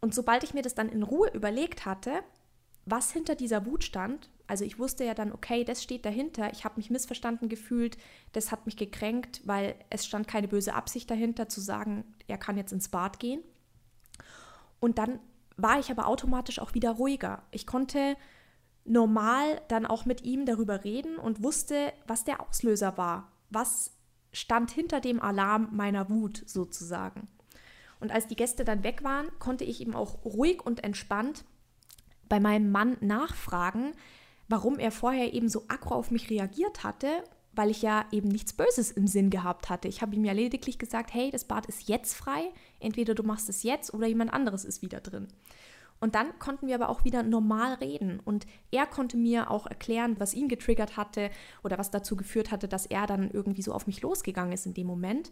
Und 0.01 0.15
sobald 0.15 0.45
ich 0.45 0.55
mir 0.55 0.63
das 0.63 0.75
dann 0.75 0.89
in 0.89 1.03
Ruhe 1.03 1.31
überlegt 1.33 1.87
hatte, 1.87 2.23
was 2.85 3.11
hinter 3.11 3.35
dieser 3.35 3.67
Wut 3.67 3.83
stand, 3.83 4.31
also 4.47 4.65
ich 4.65 4.79
wusste 4.79 5.05
ja 5.05 5.15
dann, 5.15 5.33
okay, 5.33 5.65
das 5.65 5.83
steht 5.83 6.05
dahinter, 6.05 6.53
ich 6.53 6.65
habe 6.65 6.77
mich 6.77 6.91
missverstanden 6.91 7.49
gefühlt, 7.49 7.99
das 8.33 8.53
hat 8.53 8.67
mich 8.67 8.77
gekränkt, 8.77 9.41
weil 9.45 9.75
es 9.91 10.07
stand 10.07 10.29
keine 10.29 10.47
böse 10.47 10.75
Absicht 10.75 11.11
dahinter 11.11 11.49
zu 11.49 11.61
sagen, 11.61 12.05
er 12.29 12.39
kann 12.39 12.57
jetzt 12.57 12.73
ins 12.73 12.89
Bad 12.89 13.19
gehen. 13.19 13.43
Und 14.79 14.99
dann 14.99 15.19
war 15.57 15.81
ich 15.81 15.91
aber 15.91 16.07
automatisch 16.07 16.61
auch 16.61 16.75
wieder 16.75 16.93
ruhiger. 16.93 17.43
Ich 17.51 17.67
konnte 17.67 18.17
normal 18.85 19.61
dann 19.69 19.87
auch 19.87 20.05
mit 20.05 20.23
ihm 20.23 20.47
darüber 20.47 20.85
reden 20.85 21.17
und 21.17 21.43
wusste, 21.43 21.93
was 22.07 22.23
der 22.23 22.41
Auslöser 22.41 22.97
war, 22.97 23.33
was 23.51 23.96
stand 24.37 24.71
hinter 24.71 25.01
dem 25.01 25.21
Alarm 25.21 25.71
meiner 25.73 26.11
Wut 26.11 26.43
sozusagen. 26.47 27.27
Und 28.01 28.13
als 28.13 28.27
die 28.27 28.37
Gäste 28.37 28.67
dann 28.67 28.85
weg 28.85 29.03
waren, 29.03 29.27
konnte 29.39 29.65
ich 29.65 29.81
ihm 29.81 29.95
auch 29.95 30.25
ruhig 30.27 30.65
und 30.65 30.85
entspannt 30.85 31.45
bei 32.29 32.39
meinem 32.39 32.71
Mann 32.71 32.99
nachfragen, 33.01 33.93
warum 34.47 34.79
er 34.79 34.91
vorher 34.91 35.33
eben 35.33 35.49
so 35.49 35.65
aggro 35.69 35.95
auf 35.95 36.11
mich 36.11 36.29
reagiert 36.29 36.85
hatte, 36.85 37.25
weil 37.53 37.71
ich 37.71 37.81
ja 37.81 38.05
eben 38.13 38.29
nichts 38.29 38.53
Böses 38.53 38.91
im 38.91 39.07
Sinn 39.07 39.31
gehabt 39.31 39.71
hatte. 39.71 39.89
Ich 39.89 40.03
habe 40.03 40.15
ihm 40.15 40.25
ja 40.27 40.35
lediglich 40.35 40.79
gesagt, 40.79 41.15
hey, 41.15 41.31
das 41.31 41.47
Bad 41.47 41.65
ist 41.65 41.89
jetzt 41.89 42.15
frei, 42.15 42.53
entweder 42.79 43.15
du 43.15 43.23
machst 43.23 43.49
es 43.49 43.63
jetzt 43.63 43.95
oder 43.95 44.07
jemand 44.07 44.35
anderes 44.35 44.67
ist 44.67 44.83
wieder 44.83 45.01
drin. 45.01 45.29
Und 46.01 46.15
dann 46.15 46.39
konnten 46.39 46.67
wir 46.67 46.75
aber 46.75 46.89
auch 46.89 47.05
wieder 47.05 47.23
normal 47.23 47.75
reden. 47.75 48.21
Und 48.25 48.47
er 48.71 48.87
konnte 48.87 49.17
mir 49.17 49.51
auch 49.51 49.67
erklären, 49.67 50.17
was 50.19 50.35
ihn 50.35 50.49
getriggert 50.49 50.97
hatte 50.97 51.31
oder 51.65 51.79
was 51.79 51.91
dazu 51.91 52.17
geführt 52.17 52.51
hatte, 52.51 52.69
dass 52.69 52.87
er 52.87 53.07
dann 53.07 53.31
irgendwie 53.31 53.63
so 53.63 53.73
auf 53.73 53.87
mich 53.87 54.03
losgegangen 54.03 54.53
ist 54.53 54.67
in 54.67 54.75
dem 54.75 54.87
Moment 54.87 55.31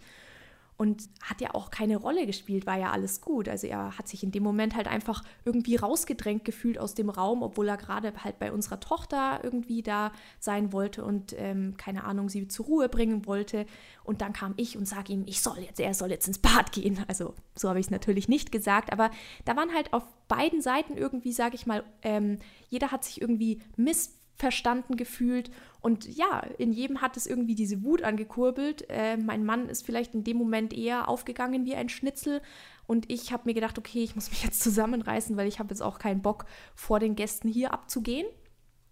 und 0.76 1.08
hat 1.22 1.40
ja 1.40 1.54
auch 1.54 1.70
keine 1.70 1.96
Rolle 1.96 2.26
gespielt, 2.26 2.66
war 2.66 2.76
ja 2.76 2.90
alles 2.90 3.20
gut. 3.20 3.48
Also 3.48 3.66
er 3.66 3.96
hat 3.96 4.08
sich 4.08 4.24
in 4.24 4.32
dem 4.32 4.42
Moment 4.42 4.74
halt 4.74 4.88
einfach 4.88 5.22
irgendwie 5.44 5.76
rausgedrängt 5.76 6.44
gefühlt 6.44 6.78
aus 6.78 6.94
dem 6.94 7.10
Raum, 7.10 7.42
obwohl 7.42 7.68
er 7.68 7.76
gerade 7.76 8.12
halt 8.22 8.38
bei 8.40 8.52
unserer 8.52 8.80
Tochter 8.80 9.40
irgendwie 9.44 9.82
da 9.82 10.10
sein 10.40 10.72
wollte 10.72 11.04
und 11.04 11.34
ähm, 11.38 11.76
keine 11.76 12.04
Ahnung, 12.04 12.28
sie 12.28 12.48
zur 12.48 12.66
Ruhe 12.66 12.88
bringen 12.88 13.26
wollte. 13.26 13.66
Und 14.02 14.20
dann 14.20 14.32
kam 14.32 14.54
ich 14.56 14.76
und 14.76 14.86
sage 14.86 15.12
ihm, 15.12 15.22
ich 15.26 15.42
soll 15.42 15.58
jetzt, 15.58 15.78
er 15.78 15.94
soll 15.94 16.10
jetzt 16.10 16.26
ins 16.26 16.38
Bad 16.38 16.72
gehen. 16.72 16.98
Also 17.14 17.34
so 17.54 17.68
habe 17.68 17.78
ich 17.78 17.86
es 17.86 17.90
natürlich 17.90 18.28
nicht 18.28 18.50
gesagt, 18.50 18.90
aber 18.92 19.10
da 19.44 19.56
waren 19.56 19.72
halt 19.72 19.92
auf 19.92 20.02
beiden 20.26 20.62
Seiten 20.62 20.96
irgendwie, 20.96 21.32
sage 21.32 21.54
ich 21.54 21.66
mal, 21.66 21.84
ähm, 22.02 22.38
jeder 22.70 22.90
hat 22.90 23.04
sich 23.04 23.20
irgendwie 23.20 23.60
miss 23.76 24.18
verstanden 24.36 24.96
gefühlt. 24.96 25.50
Und 25.80 26.06
ja, 26.06 26.40
in 26.58 26.72
jedem 26.72 27.02
hat 27.02 27.16
es 27.16 27.26
irgendwie 27.26 27.54
diese 27.54 27.82
Wut 27.82 28.02
angekurbelt. 28.02 28.88
Äh, 28.88 29.16
mein 29.16 29.44
Mann 29.44 29.68
ist 29.68 29.84
vielleicht 29.84 30.14
in 30.14 30.24
dem 30.24 30.36
Moment 30.36 30.72
eher 30.72 31.08
aufgegangen 31.08 31.64
wie 31.64 31.74
ein 31.74 31.88
Schnitzel. 31.88 32.40
Und 32.86 33.10
ich 33.10 33.32
habe 33.32 33.44
mir 33.46 33.54
gedacht, 33.54 33.78
okay, 33.78 34.02
ich 34.02 34.14
muss 34.14 34.30
mich 34.30 34.42
jetzt 34.42 34.60
zusammenreißen, 34.62 35.36
weil 35.36 35.48
ich 35.48 35.58
habe 35.58 35.70
jetzt 35.70 35.82
auch 35.82 35.98
keinen 35.98 36.22
Bock, 36.22 36.46
vor 36.74 37.00
den 37.00 37.16
Gästen 37.16 37.48
hier 37.48 37.72
abzugehen. 37.72 38.26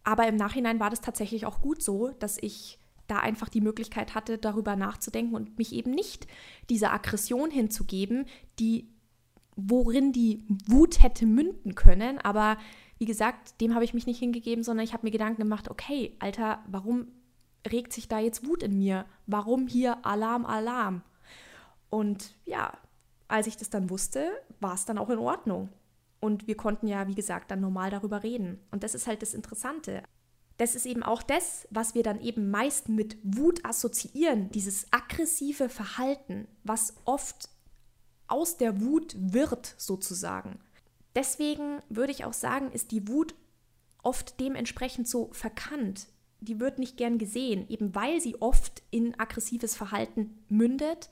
Aber 0.05 0.27
im 0.27 0.37
Nachhinein 0.37 0.81
war 0.81 0.91
das 0.91 1.01
tatsächlich 1.01 1.47
auch 1.47 1.61
gut 1.61 1.83
so, 1.83 2.11
dass 2.19 2.39
ich 2.39 2.79
da 3.07 3.19
einfach 3.19 3.49
die 3.49 3.61
Möglichkeit 3.61 4.15
hatte, 4.15 4.39
darüber 4.39 4.77
nachzudenken 4.77 5.35
und 5.35 5.59
mich 5.59 5.73
eben 5.73 5.91
nicht 5.91 6.27
dieser 6.71 6.93
Aggression 6.93 7.51
hinzugeben, 7.51 8.27
die 8.59 8.89
worin 9.57 10.13
die 10.13 10.45
Wut 10.67 11.03
hätte 11.03 11.27
münden 11.27 11.75
können, 11.75 12.19
aber 12.19 12.57
wie 13.03 13.07
gesagt, 13.07 13.61
dem 13.61 13.75
habe 13.75 13.85
ich 13.85 13.95
mich 13.95 14.07
nicht 14.07 14.21
hingegeben, 14.21 14.63
sondern 14.63 14.85
ich 14.85 14.93
habe 14.93 15.05
mir 15.05 15.11
Gedanken 15.11 15.43
gemacht, 15.43 15.69
okay, 15.69 16.15
Alter, 16.21 16.63
warum 16.69 17.09
regt 17.69 17.93
sich 17.93 18.07
da 18.07 18.21
jetzt 18.21 18.47
Wut 18.47 18.63
in 18.63 18.79
mir? 18.79 19.07
Warum 19.27 19.67
hier 19.67 20.07
Alarm, 20.07 20.47
Alarm? 20.47 21.03
Und 21.91 22.37
ja, 22.45 22.79
als 23.27 23.49
ich 23.49 23.57
das 23.57 23.71
dann 23.71 23.91
wusste, 23.91 24.31
war 24.61 24.75
es 24.75 24.85
dann 24.85 24.99
auch 24.99 25.11
in 25.11 25.19
Ordnung. 25.19 25.71
Und 26.21 26.47
wir 26.47 26.57
konnten 26.57 26.87
ja, 26.87 27.09
wie 27.09 27.17
gesagt, 27.17 27.51
dann 27.51 27.61
normal 27.61 27.91
darüber 27.91 28.23
reden. 28.23 28.61
Und 28.71 28.85
das 28.85 28.95
ist 28.95 29.09
halt 29.09 29.21
das 29.21 29.35
Interessante. 29.35 30.05
Das 30.59 30.77
ist 30.77 30.87
eben 30.87 31.03
auch 31.03 31.25
das, 31.25 31.67
was 31.71 31.97
wir 31.97 32.05
dann 32.05 32.21
eben 32.21 32.53
meist 32.53 32.89
mit 32.89 33.19
Wut 33.25 33.65
assoziieren, 33.65 34.49
dieses 34.53 34.87
aggressive 34.93 35.69
Verhalten, 35.69 36.47
was 36.63 36.95
oft 37.05 37.49
aus 38.29 38.59
der 38.59 38.81
Wut 38.81 39.17
wird 39.19 39.75
sozusagen. 39.77 40.61
Deswegen 41.15 41.81
würde 41.89 42.13
ich 42.13 42.25
auch 42.25 42.33
sagen, 42.33 42.71
ist 42.73 42.91
die 42.91 43.09
Wut 43.09 43.35
oft 44.03 44.41
dementsprechend 44.41 45.09
so 45.09 45.31
verkannt. 45.33 46.07
Die 46.41 46.59
wird 46.59 46.79
nicht 46.79 46.97
gern 46.97 47.19
gesehen, 47.19 47.69
eben 47.69 47.95
weil 47.95 48.21
sie 48.21 48.41
oft 48.41 48.83
in 48.91 49.19
aggressives 49.19 49.77
Verhalten 49.77 50.43
mündet. 50.49 51.11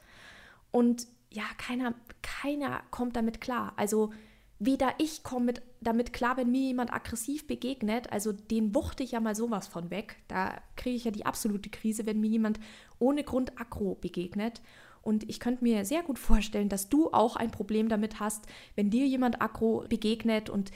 Und 0.72 1.06
ja, 1.30 1.44
keiner, 1.56 1.94
keiner 2.22 2.82
kommt 2.90 3.16
damit 3.16 3.40
klar. 3.40 3.74
Also 3.76 4.12
weder 4.58 4.94
ich 4.98 5.22
komme 5.22 5.54
damit 5.80 6.12
klar, 6.12 6.36
wenn 6.36 6.50
mir 6.50 6.60
jemand 6.60 6.92
aggressiv 6.92 7.46
begegnet, 7.46 8.12
also 8.12 8.32
den 8.32 8.74
wuchte 8.74 9.02
ich 9.02 9.12
ja 9.12 9.20
mal 9.20 9.34
sowas 9.34 9.68
von 9.68 9.90
weg. 9.90 10.16
Da 10.28 10.60
kriege 10.76 10.96
ich 10.96 11.04
ja 11.04 11.10
die 11.10 11.26
absolute 11.26 11.70
Krise, 11.70 12.06
wenn 12.06 12.20
mir 12.20 12.28
jemand 12.28 12.60
ohne 12.98 13.24
Grund 13.24 13.58
aggro 13.58 13.94
begegnet. 13.94 14.60
Und 15.02 15.28
ich 15.28 15.40
könnte 15.40 15.64
mir 15.64 15.84
sehr 15.84 16.02
gut 16.02 16.18
vorstellen, 16.18 16.68
dass 16.68 16.88
du 16.88 17.10
auch 17.12 17.36
ein 17.36 17.50
Problem 17.50 17.88
damit 17.88 18.20
hast, 18.20 18.44
wenn 18.74 18.90
dir 18.90 19.06
jemand 19.06 19.40
aggro 19.40 19.84
begegnet 19.88 20.50
und 20.50 20.70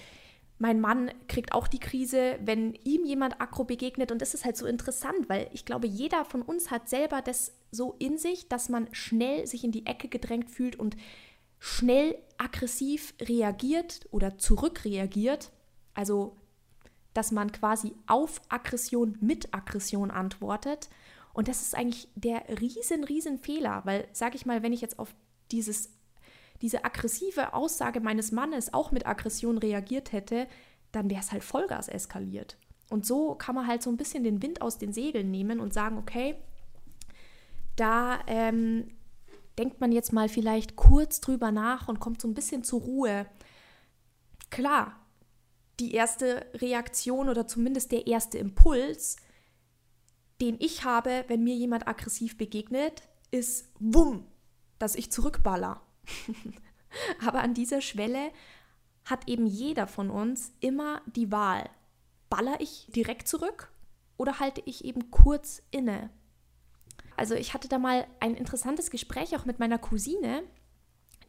mein 0.59 0.81
Mann 0.81 1.11
kriegt 1.29 1.53
auch 1.53 1.67
die 1.67 1.81
Krise, 1.81 2.39
wenn 2.41 2.75
ihm 2.85 3.05
jemand 3.05 3.41
aggro 3.41 3.65
begegnet. 3.65 4.13
Und 4.13 4.23
das 4.23 4.35
ist 4.35 4.45
halt 4.45 4.57
so 4.57 4.67
interessant, 4.67 5.29
weil 5.29 5.51
ich 5.53 5.65
glaube, 5.65 5.87
jeder 5.87 6.25
von 6.25 6.43
uns 6.43 6.71
hat 6.71 6.89
selber 6.89 7.23
das 7.23 7.53
so 7.71 7.97
in 7.99 8.19
sich, 8.19 8.49
dass 8.49 8.69
man 8.69 8.89
schnell 8.93 9.47
sich 9.47 9.65
in 9.65 9.73
die 9.73 9.87
Ecke 9.87 10.09
gedrängt 10.09 10.51
fühlt 10.51 10.77
und 10.77 10.97
schnell 11.59 12.17
aggressiv 12.39 13.15
reagiert 13.21 14.07
oder 14.11 14.39
zurückreagiert. 14.39 15.51
Also, 15.93 16.37
dass 17.15 17.33
man 17.33 17.53
quasi 17.53 17.93
auf 18.07 18.41
Aggression 18.49 19.17
mit 19.21 19.53
Aggression 19.53 20.11
antwortet. 20.11 20.89
Und 21.35 21.49
das 21.49 21.61
ist 21.63 21.75
eigentlich 21.75 22.09
der 22.15 22.45
riesen, 22.61 23.05
riesen 23.05 23.39
Fehler, 23.39 23.83
weil, 23.85 24.09
sage 24.13 24.37
ich 24.37 24.47
mal, 24.47 24.63
wenn 24.63 24.73
ich 24.73 24.81
jetzt 24.81 24.99
auf 24.99 25.15
dieses, 25.51 25.91
diese 26.63 26.85
aggressive 26.85 27.53
Aussage 27.53 28.01
meines 28.01 28.33
Mannes 28.33 28.73
auch 28.73 28.93
mit 28.93 29.07
Aggression 29.07 29.59
reagiert 29.59 30.13
hätte, 30.13 30.47
dann 30.93 31.11
wäre 31.11 31.21
es 31.21 31.33
halt 31.33 31.45
Vollgas 31.45 31.89
eskaliert. 31.89 32.57
Und 32.89 33.05
so 33.05 33.35
kann 33.35 33.57
man 33.57 33.67
halt 33.67 33.83
so 33.83 33.91
ein 33.91 33.97
bisschen 33.97 34.25
den 34.25 34.43
Wind 34.43 34.63
aus 34.63 34.79
den 34.79 34.93
Segeln 34.93 35.31
nehmen 35.31 35.59
und 35.59 35.75
sagen, 35.75 35.99
okay, 35.99 36.37
da 37.75 38.21
ähm, 38.29 38.89
denkt 39.59 39.81
man 39.81 39.91
jetzt 39.91 40.13
mal 40.13 40.29
vielleicht 40.29 40.77
kurz 40.77 41.21
drüber 41.21 41.51
nach 41.51 41.89
und 41.89 41.99
kommt 41.99 42.23
so 42.23 42.29
ein 42.29 42.35
bisschen 42.35 42.63
zur 42.63 42.83
Ruhe. 42.83 43.27
Klar, 44.51 45.01
die 45.81 45.93
erste 45.93 46.47
Reaktion 46.55 47.29
oder 47.29 47.49
zumindest 47.49 47.91
der 47.91 48.07
erste 48.07 48.39
Impuls, 48.39 49.17
den 50.45 50.57
ich 50.61 50.85
habe, 50.85 51.25
wenn 51.29 51.43
mir 51.43 51.55
jemand 51.55 51.89
aggressiv 51.89 52.37
begegnet, 52.37 53.03
ist 53.31 53.71
Wumm, 53.81 54.27
dass 54.79 54.95
ich 54.95 55.11
zurückballer. 55.11 55.81
Aber 57.27 57.41
an 57.41 57.55
dieser 57.55 57.81
Schwelle 57.81 58.31
hat 59.07 59.27
eben 59.27 59.47
jeder 59.47 59.87
von 59.87 60.11
uns 60.11 60.53
immer 60.61 61.01
die 61.07 61.33
Wahl. 61.33 61.71
Baller 62.29 62.61
ich 62.61 62.89
direkt 62.95 63.27
zurück 63.27 63.73
oder 64.19 64.39
halte 64.39 64.63
ich 64.67 64.85
eben 64.85 65.11
kurz 65.11 65.63
inne? 65.71 66.11
Also 67.17 67.35
ich 67.35 67.55
hatte 67.55 67.69
da 67.69 67.79
mal 67.79 68.07
ein 68.21 68.35
interessantes 68.35 68.91
Gespräch 68.91 69.37
auch 69.37 69.47
mit 69.47 69.59
meiner 69.59 69.79
Cousine, 69.79 70.43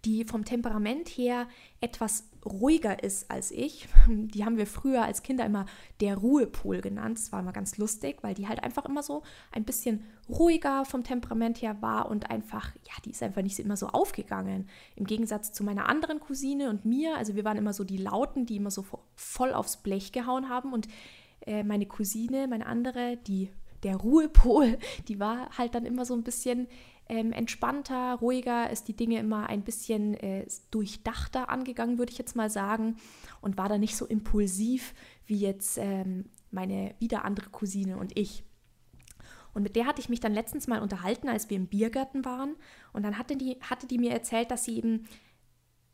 die 0.04 0.25
vom 0.25 0.43
Temperament 0.43 1.08
her 1.08 1.47
etwas 1.80 2.25
ruhiger 2.45 3.03
ist 3.03 3.29
als 3.31 3.51
ich. 3.51 3.88
Die 4.08 4.45
haben 4.45 4.58
wir 4.58 4.67
früher 4.67 5.03
als 5.03 5.23
Kinder 5.23 5.45
immer 5.45 5.65
der 5.99 6.17
Ruhepol 6.17 6.81
genannt. 6.81 7.17
Das 7.17 7.31
war 7.31 7.39
immer 7.39 7.53
ganz 7.53 7.77
lustig, 7.77 8.17
weil 8.21 8.36
die 8.36 8.47
halt 8.47 8.63
einfach 8.63 8.86
immer 8.86 9.03
so 9.03 9.23
ein 9.51 9.65
bisschen 9.65 10.03
ruhiger 10.29 10.86
vom 10.86 11.03
Temperament 11.03 11.62
her 11.62 11.81
war 11.81 12.10
und 12.10 12.29
einfach, 12.29 12.73
ja, 12.88 12.93
die 13.03 13.12
ist 13.12 13.23
einfach 13.23 13.41
nicht 13.41 13.60
immer 13.60 13.77
so 13.77 13.88
aufgegangen. 13.88 14.69
Im 14.95 15.05
Gegensatz 15.05 15.51
zu 15.51 15.63
meiner 15.63 15.89
anderen 15.89 16.19
Cousine 16.19 16.69
und 16.69 16.86
mir. 16.86 17.17
Also 17.17 17.36
wir 17.36 17.45
waren 17.45 17.58
immer 17.58 17.73
so 17.73 17.84
die 17.84 17.97
Lauten, 17.97 18.45
die 18.45 18.58
immer 18.58 18.71
so 18.71 18.86
voll 19.15 19.53
aufs 19.53 19.77
Blech 19.77 20.12
gehauen 20.12 20.49
haben 20.49 20.73
und 20.73 20.88
äh, 21.45 21.63
meine 21.63 21.86
Cousine, 21.86 22.47
meine 22.47 22.65
andere, 22.65 23.17
die 23.17 23.49
der 23.84 23.97
Ruhepol, 23.97 24.77
die 25.08 25.19
war 25.19 25.49
halt 25.58 25.75
dann 25.75 25.86
immer 25.86 26.05
so 26.05 26.13
ein 26.13 26.23
bisschen 26.23 26.67
ähm, 27.08 27.32
entspannter, 27.32 28.15
ruhiger, 28.15 28.70
ist 28.70 28.88
die 28.88 28.96
Dinge 28.96 29.20
immer 29.20 29.48
ein 29.48 29.63
bisschen 29.63 30.15
äh, 30.15 30.48
durchdachter 30.72 31.50
angegangen, 31.50 31.98
würde 31.98 32.12
ich 32.12 32.18
jetzt 32.18 32.36
mal 32.36 32.50
sagen, 32.50 32.98
und 33.41 33.58
war 33.58 33.70
dann 33.70 33.82
nicht 33.82 33.96
so 33.96 34.06
impulsiv 34.06 34.94
wie 35.26 35.38
jetzt 35.38 35.78
ähm, 35.78 36.26
meine 36.52 36.96
wieder 37.00 37.26
andere 37.26 37.50
Cousine 37.50 37.98
und 37.98 38.18
ich. 38.18 38.44
Und 39.54 39.63
mit 39.63 39.76
der 39.76 39.86
hatte 39.86 40.02
ich 40.02 40.10
mich 40.10 40.20
dann 40.20 40.34
letztens 40.34 40.68
mal 40.68 40.82
unterhalten, 40.82 41.30
als 41.30 41.50
wir 41.50 41.58
im 41.58 41.68
Biergarten 41.68 42.26
waren. 42.26 42.56
Und 42.91 43.04
dann 43.04 43.18
hatte 43.18 43.38
die, 43.38 43.58
hatte 43.62 43.88
die 43.88 43.98
mir 43.98 44.12
erzählt, 44.12 44.52
dass 44.52 44.65
sie 44.65 44.78
eben, 44.78 45.08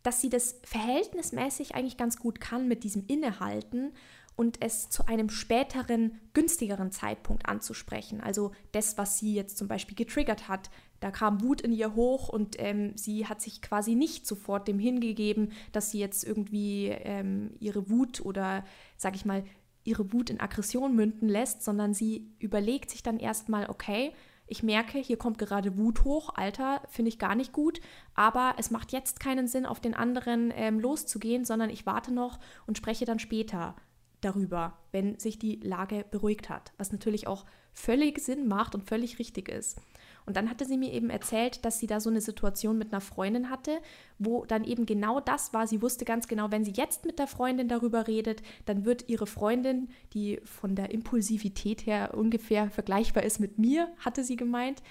dass 0.02 0.20
sie 0.20 0.30
das 0.30 0.60
verhältnismäßig 0.64 1.76
eigentlich 1.76 1.96
ganz 1.96 2.18
gut 2.18 2.40
kann 2.40 2.68
mit 2.68 2.84
diesem 2.84 3.06
Innehalten 3.06 3.94
und 4.36 4.58
es 4.62 4.90
zu 4.90 5.06
einem 5.06 5.30
späteren, 5.30 6.20
günstigeren 6.34 6.92
Zeitpunkt 6.92 7.48
anzusprechen. 7.48 8.22
Also 8.22 8.52
das, 8.72 8.98
was 8.98 9.20
sie 9.20 9.36
jetzt 9.36 9.58
zum 9.58 9.68
Beispiel 9.68 9.96
getriggert 9.96 10.48
hat. 10.48 10.72
Da 11.02 11.12
kam 11.12 11.42
Wut 11.42 11.62
in 11.62 11.74
ihr 11.74 11.96
hoch 11.96 12.30
und 12.30 12.56
ähm, 12.60 12.94
sie 12.96 13.28
hat 13.28 13.42
sich 13.42 13.62
quasi 13.62 13.96
nicht 13.96 14.26
sofort 14.26 14.68
dem 14.68 14.80
hingegeben, 14.80 15.52
dass 15.74 15.92
sie 15.92 16.00
jetzt 16.00 16.24
irgendwie 16.24 16.88
ähm, 16.88 17.56
ihre 17.60 17.90
Wut 17.90 18.22
oder, 18.22 18.64
sag 18.98 19.16
ich 19.16 19.26
mal, 19.26 19.44
ihre 19.84 20.14
Wut 20.14 20.30
in 20.30 20.40
Aggression 20.40 20.96
münden 20.96 21.28
lässt, 21.28 21.64
sondern 21.64 21.96
sie 21.96 22.32
überlegt 22.38 22.92
sich 22.92 23.02
dann 23.02 23.20
erstmal, 23.20 23.68
okay, 23.68 24.14
ich 24.46 24.64
merke, 24.64 25.00
hier 25.00 25.18
kommt 25.18 25.38
gerade 25.38 25.78
Wut 25.78 26.04
hoch, 26.04 26.34
Alter, 26.36 26.82
finde 26.90 27.10
ich 27.10 27.18
gar 27.18 27.36
nicht 27.36 27.52
gut, 27.52 27.82
aber 28.14 28.56
es 28.58 28.70
macht 28.70 28.92
jetzt 28.92 29.20
keinen 29.20 29.48
Sinn, 29.48 29.66
auf 29.66 29.80
den 29.80 29.96
anderen 29.96 30.54
ähm, 30.56 30.80
loszugehen, 30.80 31.46
sondern 31.46 31.70
ich 31.70 31.86
warte 31.86 32.14
noch 32.14 32.38
und 32.68 32.78
spreche 32.78 33.06
dann 33.06 33.18
später 33.18 33.76
darüber, 34.22 34.78
wenn 34.92 35.20
sich 35.20 35.40
die 35.40 35.58
Lage 35.58 36.06
beruhigt 36.10 36.50
hat, 36.50 36.72
was 36.78 36.92
natürlich 36.92 37.28
auch 37.28 37.46
völlig 37.74 38.20
Sinn 38.20 38.48
macht 38.48 38.76
und 38.76 38.88
völlig 38.88 39.20
richtig 39.20 39.50
ist. 39.50 39.80
Und 40.26 40.38
dann 40.38 40.50
hatte 40.50 40.66
sie 40.66 40.78
mir 40.78 40.92
eben 40.94 41.10
erzählt, 41.10 41.66
dass 41.66 41.80
sie 41.80 41.88
da 41.88 42.00
so 42.00 42.10
eine 42.10 42.22
Situation 42.22 42.78
mit 42.78 42.94
einer 42.94 43.02
Freundin 43.02 43.50
hatte, 43.50 43.80
wo 44.20 44.46
dann 44.46 44.64
eben 44.64 44.86
genau 44.86 45.20
das 45.20 45.54
war. 45.54 45.66
Sie 45.66 45.82
wusste 45.82 46.06
ganz 46.06 46.28
genau, 46.28 46.52
wenn 46.52 46.64
sie 46.64 46.74
jetzt 46.74 47.06
mit 47.06 47.18
der 47.18 47.28
Freundin 47.28 47.68
darüber 47.68 48.08
redet, 48.08 48.44
dann 48.66 48.86
wird 48.86 49.10
ihre 49.10 49.26
Freundin, 49.26 49.90
die 50.14 50.40
von 50.44 50.76
der 50.76 50.92
Impulsivität 50.92 51.86
her 51.86 52.14
ungefähr 52.14 52.70
vergleichbar 52.70 53.24
ist 53.24 53.40
mit 53.40 53.58
mir, 53.58 53.92
hatte 53.98 54.24
sie 54.24 54.36
gemeint, 54.36 54.84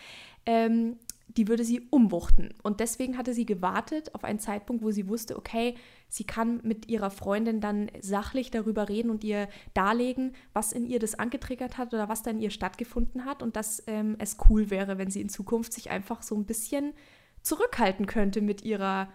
ähm, 0.46 0.96
die 1.36 1.48
würde 1.48 1.64
sie 1.64 1.80
umwuchten. 1.90 2.52
Und 2.62 2.80
deswegen 2.80 3.16
hatte 3.16 3.34
sie 3.34 3.46
gewartet 3.46 4.14
auf 4.14 4.24
einen 4.24 4.38
Zeitpunkt, 4.38 4.82
wo 4.82 4.90
sie 4.90 5.08
wusste, 5.08 5.36
okay, 5.36 5.76
sie 6.08 6.24
kann 6.24 6.60
mit 6.62 6.88
ihrer 6.88 7.10
Freundin 7.10 7.60
dann 7.60 7.90
sachlich 8.00 8.50
darüber 8.50 8.88
reden 8.88 9.10
und 9.10 9.22
ihr 9.22 9.48
darlegen, 9.74 10.32
was 10.52 10.72
in 10.72 10.86
ihr 10.86 10.98
das 10.98 11.14
angetriggert 11.14 11.78
hat 11.78 11.94
oder 11.94 12.08
was 12.08 12.22
da 12.22 12.30
in 12.30 12.40
ihr 12.40 12.50
stattgefunden 12.50 13.24
hat 13.24 13.42
und 13.42 13.56
dass 13.56 13.82
ähm, 13.86 14.16
es 14.18 14.38
cool 14.48 14.70
wäre, 14.70 14.98
wenn 14.98 15.10
sie 15.10 15.20
in 15.20 15.28
Zukunft 15.28 15.72
sich 15.72 15.90
einfach 15.90 16.22
so 16.22 16.34
ein 16.34 16.46
bisschen 16.46 16.94
zurückhalten 17.42 18.06
könnte 18.06 18.40
mit 18.40 18.64
ihrer, 18.64 19.08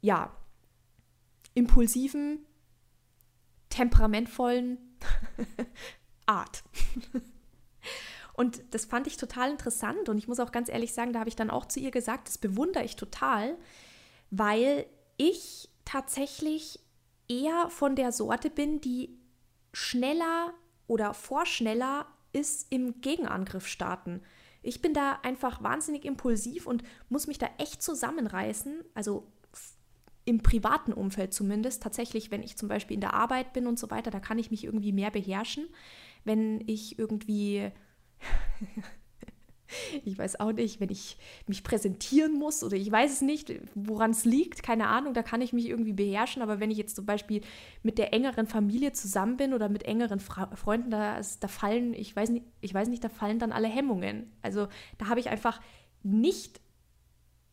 ja, 0.00 0.36
impulsiven, 1.54 2.40
temperamentvollen 3.70 4.78
Art. 6.26 6.62
Und 8.36 8.62
das 8.72 8.84
fand 8.84 9.06
ich 9.06 9.16
total 9.16 9.50
interessant 9.50 10.08
und 10.08 10.18
ich 10.18 10.28
muss 10.28 10.40
auch 10.40 10.52
ganz 10.52 10.68
ehrlich 10.68 10.92
sagen, 10.92 11.12
da 11.12 11.20
habe 11.20 11.28
ich 11.28 11.36
dann 11.36 11.50
auch 11.50 11.64
zu 11.66 11.80
ihr 11.80 11.90
gesagt, 11.90 12.28
das 12.28 12.36
bewundere 12.36 12.84
ich 12.84 12.96
total, 12.96 13.56
weil 14.30 14.84
ich 15.16 15.70
tatsächlich 15.86 16.80
eher 17.28 17.70
von 17.70 17.96
der 17.96 18.12
Sorte 18.12 18.50
bin, 18.50 18.80
die 18.80 19.18
schneller 19.72 20.52
oder 20.86 21.14
vorschneller 21.14 22.06
ist 22.32 22.66
im 22.70 23.00
Gegenangriff 23.00 23.66
starten. 23.66 24.20
Ich 24.62 24.82
bin 24.82 24.92
da 24.92 25.18
einfach 25.22 25.62
wahnsinnig 25.62 26.04
impulsiv 26.04 26.66
und 26.66 26.82
muss 27.08 27.26
mich 27.26 27.38
da 27.38 27.48
echt 27.56 27.82
zusammenreißen. 27.82 28.84
Also 28.94 29.26
im 30.26 30.42
privaten 30.42 30.92
Umfeld 30.92 31.32
zumindest. 31.32 31.82
Tatsächlich, 31.82 32.30
wenn 32.30 32.42
ich 32.42 32.56
zum 32.56 32.68
Beispiel 32.68 32.96
in 32.96 33.00
der 33.00 33.14
Arbeit 33.14 33.52
bin 33.52 33.66
und 33.66 33.78
so 33.78 33.90
weiter, 33.90 34.10
da 34.10 34.20
kann 34.20 34.38
ich 34.38 34.50
mich 34.50 34.64
irgendwie 34.64 34.92
mehr 34.92 35.10
beherrschen. 35.10 35.68
Wenn 36.24 36.62
ich 36.66 36.98
irgendwie 36.98 37.70
ich 40.04 40.18
weiß 40.18 40.40
auch 40.40 40.52
nicht, 40.52 40.80
wenn 40.80 40.90
ich 40.90 41.16
mich 41.46 41.64
präsentieren 41.64 42.32
muss 42.32 42.62
oder 42.62 42.76
ich 42.76 42.90
weiß 42.90 43.12
es 43.12 43.20
nicht, 43.20 43.52
woran 43.74 44.10
es 44.10 44.24
liegt, 44.24 44.62
keine 44.62 44.88
Ahnung, 44.88 45.14
da 45.14 45.22
kann 45.22 45.40
ich 45.40 45.52
mich 45.52 45.68
irgendwie 45.68 45.92
beherrschen. 45.92 46.42
Aber 46.42 46.60
wenn 46.60 46.70
ich 46.70 46.78
jetzt 46.78 46.96
zum 46.96 47.06
Beispiel 47.06 47.42
mit 47.82 47.98
der 47.98 48.12
engeren 48.12 48.46
Familie 48.46 48.92
zusammen 48.92 49.36
bin 49.36 49.54
oder 49.54 49.68
mit 49.68 49.84
engeren 49.84 50.20
Fra 50.20 50.54
Freunden, 50.54 50.90
da, 50.90 51.20
da 51.40 51.48
fallen, 51.48 51.94
ich 51.94 52.14
weiß, 52.14 52.30
nicht, 52.30 52.44
ich 52.60 52.74
weiß 52.74 52.88
nicht, 52.88 53.04
da 53.04 53.08
fallen 53.08 53.38
dann 53.38 53.52
alle 53.52 53.68
Hemmungen. 53.68 54.32
Also 54.42 54.68
da 54.98 55.08
habe 55.08 55.20
ich 55.20 55.28
einfach 55.28 55.60
nicht 56.02 56.60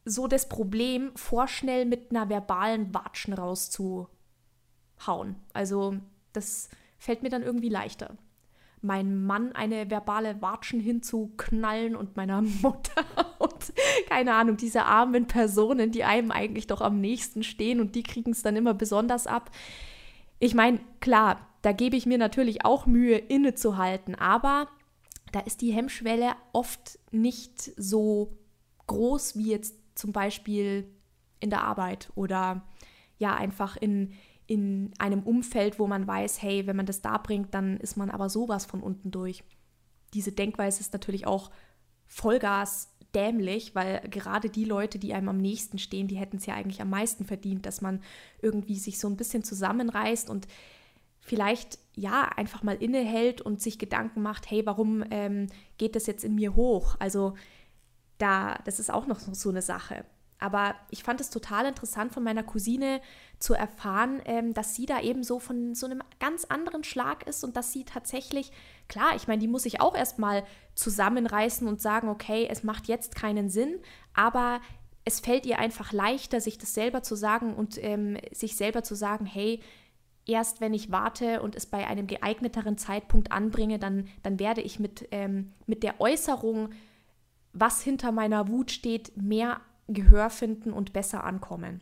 so 0.05 0.27
das 0.27 0.49
Problem, 0.49 1.11
vorschnell 1.15 1.85
mit 1.85 2.11
einer 2.11 2.29
verbalen 2.29 2.93
Watschen 2.93 3.33
rauszuhauen. 3.33 4.09
Also 5.53 5.95
das 6.33 6.69
fällt 6.97 7.23
mir 7.23 7.29
dann 7.29 7.41
irgendwie 7.41 7.69
leichter 7.69 8.17
meinem 8.83 9.25
Mann 9.25 9.53
eine 9.53 9.89
verbale 9.89 10.41
Watschen 10.41 10.79
hinzuknallen 10.79 11.95
und 11.95 12.15
meiner 12.15 12.41
Mutter 12.61 13.05
und 13.39 13.73
keine 14.09 14.33
Ahnung, 14.33 14.57
diese 14.57 14.85
armen 14.85 15.27
Personen, 15.27 15.91
die 15.91 16.03
einem 16.03 16.31
eigentlich 16.31 16.67
doch 16.67 16.81
am 16.81 16.99
nächsten 16.99 17.43
stehen 17.43 17.79
und 17.79 17.95
die 17.95 18.03
kriegen 18.03 18.31
es 18.31 18.41
dann 18.41 18.55
immer 18.55 18.73
besonders 18.73 19.27
ab. 19.27 19.51
Ich 20.39 20.53
meine, 20.53 20.79
klar, 20.99 21.47
da 21.61 21.71
gebe 21.71 21.95
ich 21.95 22.05
mir 22.05 22.17
natürlich 22.17 22.65
auch 22.65 22.85
Mühe, 22.85 23.17
innezuhalten, 23.17 24.15
aber 24.15 24.67
da 25.31 25.39
ist 25.39 25.61
die 25.61 25.71
Hemmschwelle 25.71 26.33
oft 26.51 26.99
nicht 27.11 27.71
so 27.77 28.37
groß 28.87 29.37
wie 29.37 29.49
jetzt 29.51 29.75
zum 29.95 30.11
Beispiel 30.11 30.89
in 31.39 31.49
der 31.49 31.63
Arbeit 31.63 32.11
oder 32.15 32.63
ja 33.17 33.33
einfach 33.33 33.77
in, 33.77 34.13
in 34.47 34.91
einem 34.99 35.23
Umfeld, 35.23 35.79
wo 35.79 35.87
man 35.87 36.05
weiß, 36.05 36.41
hey, 36.41 36.67
wenn 36.67 36.75
man 36.75 36.85
das 36.85 37.01
da 37.01 37.17
bringt, 37.17 37.53
dann 37.53 37.77
ist 37.77 37.97
man 37.97 38.09
aber 38.09 38.29
sowas 38.29 38.65
von 38.65 38.81
unten 38.81 39.11
durch. 39.11 39.43
Diese 40.13 40.31
Denkweise 40.31 40.81
ist 40.81 40.93
natürlich 40.93 41.25
auch 41.25 41.51
Vollgas 42.05 42.93
dämlich, 43.15 43.75
weil 43.75 44.01
gerade 44.09 44.49
die 44.49 44.65
Leute, 44.65 44.99
die 44.99 45.13
einem 45.13 45.29
am 45.29 45.37
nächsten 45.37 45.77
stehen, 45.77 46.07
die 46.07 46.17
hätten 46.17 46.37
es 46.37 46.45
ja 46.45 46.55
eigentlich 46.55 46.81
am 46.81 46.89
meisten 46.89 47.25
verdient, 47.25 47.65
dass 47.65 47.81
man 47.81 48.01
irgendwie 48.41 48.77
sich 48.77 48.99
so 48.99 49.07
ein 49.07 49.17
bisschen 49.17 49.43
zusammenreißt 49.43 50.29
und 50.29 50.47
vielleicht 51.19 51.79
ja 51.95 52.23
einfach 52.23 52.63
mal 52.63 52.75
innehält 52.75 53.41
und 53.41 53.61
sich 53.61 53.79
Gedanken 53.79 54.21
macht, 54.21 54.49
hey, 54.49 54.65
warum 54.65 55.03
ähm, 55.11 55.47
geht 55.77 55.95
das 55.95 56.07
jetzt 56.07 56.23
in 56.23 56.35
mir 56.35 56.55
hoch? 56.55 56.95
Also 56.99 57.35
da, 58.17 58.59
das 58.65 58.79
ist 58.79 58.91
auch 58.91 59.07
noch 59.07 59.19
so 59.19 59.49
eine 59.49 59.61
Sache. 59.61 60.05
Aber 60.43 60.75
ich 60.89 61.03
fand 61.03 61.21
es 61.21 61.29
total 61.29 61.65
interessant 61.65 62.11
von 62.11 62.21
meiner 62.21 62.43
Cousine 62.43 62.99
zu 63.39 63.53
erfahren, 63.53 64.21
ähm, 64.25 64.53
dass 64.53 64.75
sie 64.75 64.85
da 64.85 64.99
eben 64.99 65.23
so 65.23 65.39
von 65.39 65.73
so 65.73 65.85
einem 65.85 66.03
ganz 66.19 66.43
anderen 66.43 66.83
Schlag 66.83 67.25
ist 67.25 67.45
und 67.45 67.55
dass 67.55 67.71
sie 67.71 67.85
tatsächlich, 67.85 68.51
klar, 68.89 69.15
ich 69.15 69.25
meine, 69.25 69.39
die 69.39 69.47
muss 69.47 69.63
sich 69.63 69.79
auch 69.79 69.95
erstmal 69.95 70.43
zusammenreißen 70.75 71.65
und 71.65 71.79
sagen, 71.79 72.09
okay, 72.09 72.45
es 72.51 72.61
macht 72.61 72.89
jetzt 72.89 73.15
keinen 73.15 73.49
Sinn, 73.49 73.79
aber 74.13 74.59
es 75.05 75.21
fällt 75.21 75.45
ihr 75.45 75.59
einfach 75.59 75.93
leichter, 75.93 76.41
sich 76.41 76.57
das 76.57 76.73
selber 76.73 77.03
zu 77.03 77.15
sagen 77.15 77.53
und 77.53 77.81
ähm, 77.81 78.17
sich 78.33 78.57
selber 78.57 78.83
zu 78.83 78.95
sagen, 78.95 79.25
hey, 79.25 79.61
erst 80.25 80.59
wenn 80.59 80.73
ich 80.73 80.91
warte 80.91 81.41
und 81.41 81.55
es 81.55 81.67
bei 81.67 81.87
einem 81.87 82.05
geeigneteren 82.05 82.77
Zeitpunkt 82.77 83.31
anbringe, 83.31 83.79
dann, 83.79 84.09
dann 84.23 84.39
werde 84.39 84.59
ich 84.59 84.77
mit, 84.77 85.07
ähm, 85.11 85.53
mit 85.67 85.83
der 85.83 86.01
Äußerung, 86.01 86.71
was 87.53 87.81
hinter 87.81 88.11
meiner 88.11 88.49
Wut 88.49 88.71
steht, 88.71 89.15
mehr 89.15 89.61
Gehör 89.87 90.29
finden 90.29 90.71
und 90.71 90.93
besser 90.93 91.23
ankommen. 91.23 91.81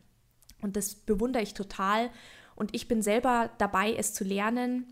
Und 0.61 0.75
das 0.75 0.95
bewundere 0.95 1.43
ich 1.43 1.53
total. 1.53 2.09
Und 2.55 2.73
ich 2.75 2.87
bin 2.87 3.01
selber 3.01 3.49
dabei, 3.57 3.93
es 3.93 4.13
zu 4.13 4.23
lernen. 4.23 4.85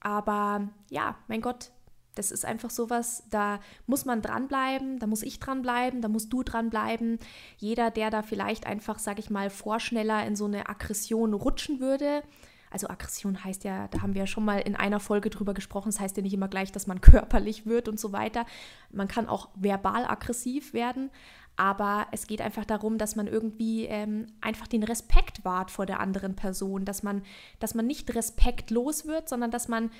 Aber 0.00 0.68
ja, 0.88 1.16
mein 1.28 1.42
Gott, 1.42 1.70
das 2.14 2.32
ist 2.32 2.44
einfach 2.44 2.70
sowas, 2.70 3.24
da 3.30 3.60
muss 3.86 4.04
man 4.04 4.22
dranbleiben, 4.22 4.98
da 4.98 5.06
muss 5.06 5.22
ich 5.22 5.38
dranbleiben, 5.38 6.02
da 6.02 6.08
musst 6.08 6.32
du 6.32 6.42
dranbleiben. 6.42 7.18
Jeder, 7.58 7.90
der 7.90 8.10
da 8.10 8.22
vielleicht 8.22 8.66
einfach, 8.66 8.98
sag 8.98 9.18
ich 9.18 9.30
mal, 9.30 9.50
vorschneller 9.50 10.26
in 10.26 10.36
so 10.36 10.46
eine 10.46 10.68
Aggression 10.68 11.34
rutschen 11.34 11.80
würde, 11.80 12.22
also 12.70 12.88
Aggression 12.88 13.42
heißt 13.42 13.64
ja, 13.64 13.88
da 13.88 14.00
haben 14.00 14.14
wir 14.14 14.20
ja 14.20 14.26
schon 14.26 14.44
mal 14.44 14.60
in 14.60 14.76
einer 14.76 15.00
Folge 15.00 15.28
drüber 15.28 15.54
gesprochen, 15.54 15.88
es 15.88 15.96
das 15.96 16.02
heißt 16.02 16.16
ja 16.16 16.22
nicht 16.22 16.34
immer 16.34 16.48
gleich, 16.48 16.70
dass 16.70 16.86
man 16.86 17.00
körperlich 17.00 17.66
wird 17.66 17.88
und 17.88 17.98
so 17.98 18.12
weiter. 18.12 18.46
Man 18.90 19.08
kann 19.08 19.28
auch 19.28 19.48
verbal 19.56 20.04
aggressiv 20.04 20.72
werden, 20.72 21.10
aber 21.56 22.06
es 22.12 22.26
geht 22.26 22.40
einfach 22.40 22.64
darum, 22.64 22.98
dass 22.98 23.16
man 23.16 23.26
irgendwie 23.26 23.84
ähm, 23.84 24.26
einfach 24.40 24.66
den 24.66 24.82
Respekt 24.82 25.44
wahrt 25.44 25.70
vor 25.70 25.86
der 25.86 26.00
anderen 26.00 26.36
Person, 26.36 26.84
dass 26.84 27.02
man, 27.02 27.22
dass 27.58 27.74
man 27.74 27.86
nicht 27.86 28.14
respektlos 28.14 29.06
wird, 29.06 29.28
sondern 29.28 29.50
dass 29.50 29.68
man 29.68 29.90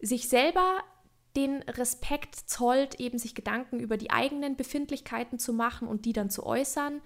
sich 0.00 0.28
selber 0.28 0.82
den 1.36 1.62
Respekt 1.62 2.34
zollt, 2.34 2.98
eben 3.00 3.18
sich 3.18 3.34
Gedanken 3.34 3.78
über 3.78 3.96
die 3.96 4.10
eigenen 4.10 4.56
Befindlichkeiten 4.56 5.38
zu 5.38 5.52
machen 5.52 5.86
und 5.86 6.04
die 6.04 6.12
dann 6.12 6.30
zu 6.30 6.46
äußern 6.46 7.02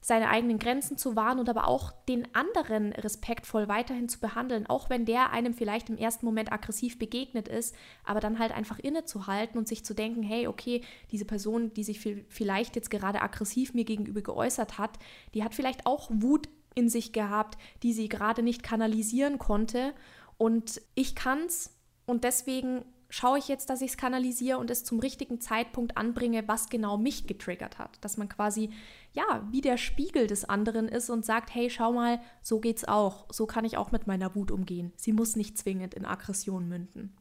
seine 0.00 0.28
eigenen 0.28 0.58
Grenzen 0.58 0.96
zu 0.96 1.16
wahren 1.16 1.38
und 1.38 1.48
aber 1.48 1.66
auch 1.66 1.92
den 2.08 2.32
anderen 2.34 2.92
respektvoll 2.92 3.68
weiterhin 3.68 4.08
zu 4.08 4.20
behandeln, 4.20 4.66
auch 4.66 4.90
wenn 4.90 5.04
der 5.04 5.30
einem 5.30 5.54
vielleicht 5.54 5.90
im 5.90 5.96
ersten 5.96 6.24
Moment 6.24 6.52
aggressiv 6.52 6.98
begegnet 6.98 7.48
ist, 7.48 7.74
aber 8.04 8.20
dann 8.20 8.38
halt 8.38 8.52
einfach 8.52 8.78
innezuhalten 8.78 9.58
und 9.58 9.66
sich 9.66 9.84
zu 9.84 9.94
denken, 9.94 10.22
hey, 10.22 10.46
okay, 10.46 10.82
diese 11.10 11.24
Person, 11.24 11.72
die 11.74 11.84
sich 11.84 12.00
vielleicht 12.28 12.76
jetzt 12.76 12.90
gerade 12.90 13.22
aggressiv 13.22 13.74
mir 13.74 13.84
gegenüber 13.84 14.22
geäußert 14.22 14.78
hat, 14.78 14.98
die 15.34 15.42
hat 15.42 15.54
vielleicht 15.54 15.84
auch 15.84 16.08
Wut 16.12 16.48
in 16.74 16.88
sich 16.88 17.12
gehabt, 17.12 17.58
die 17.82 17.92
sie 17.92 18.08
gerade 18.08 18.42
nicht 18.42 18.62
kanalisieren 18.62 19.38
konnte. 19.38 19.94
Und 20.36 20.80
ich 20.94 21.16
kann's. 21.16 21.74
Und 22.06 22.22
deswegen 22.22 22.84
schaue 23.10 23.38
ich 23.38 23.48
jetzt, 23.48 23.70
dass 23.70 23.80
ich 23.80 23.92
es 23.92 23.96
kanalisiere 23.96 24.58
und 24.58 24.70
es 24.70 24.84
zum 24.84 25.00
richtigen 25.00 25.40
Zeitpunkt 25.40 25.96
anbringe, 25.96 26.46
was 26.46 26.68
genau 26.68 26.98
mich 26.98 27.26
getriggert 27.26 27.78
hat. 27.78 27.98
Dass 28.02 28.16
man 28.16 28.28
quasi, 28.28 28.70
ja, 29.12 29.46
wie 29.50 29.60
der 29.60 29.78
Spiegel 29.78 30.26
des 30.26 30.44
anderen 30.44 30.88
ist 30.88 31.08
und 31.08 31.24
sagt, 31.24 31.54
hey, 31.54 31.70
schau 31.70 31.92
mal, 31.92 32.20
so 32.42 32.60
geht's 32.60 32.84
auch. 32.84 33.26
So 33.32 33.46
kann 33.46 33.64
ich 33.64 33.76
auch 33.76 33.92
mit 33.92 34.06
meiner 34.06 34.34
Wut 34.34 34.50
umgehen. 34.50 34.92
Sie 34.96 35.12
muss 35.12 35.36
nicht 35.36 35.56
zwingend 35.56 35.94
in 35.94 36.04
Aggression 36.04 36.68
münden. 36.68 37.16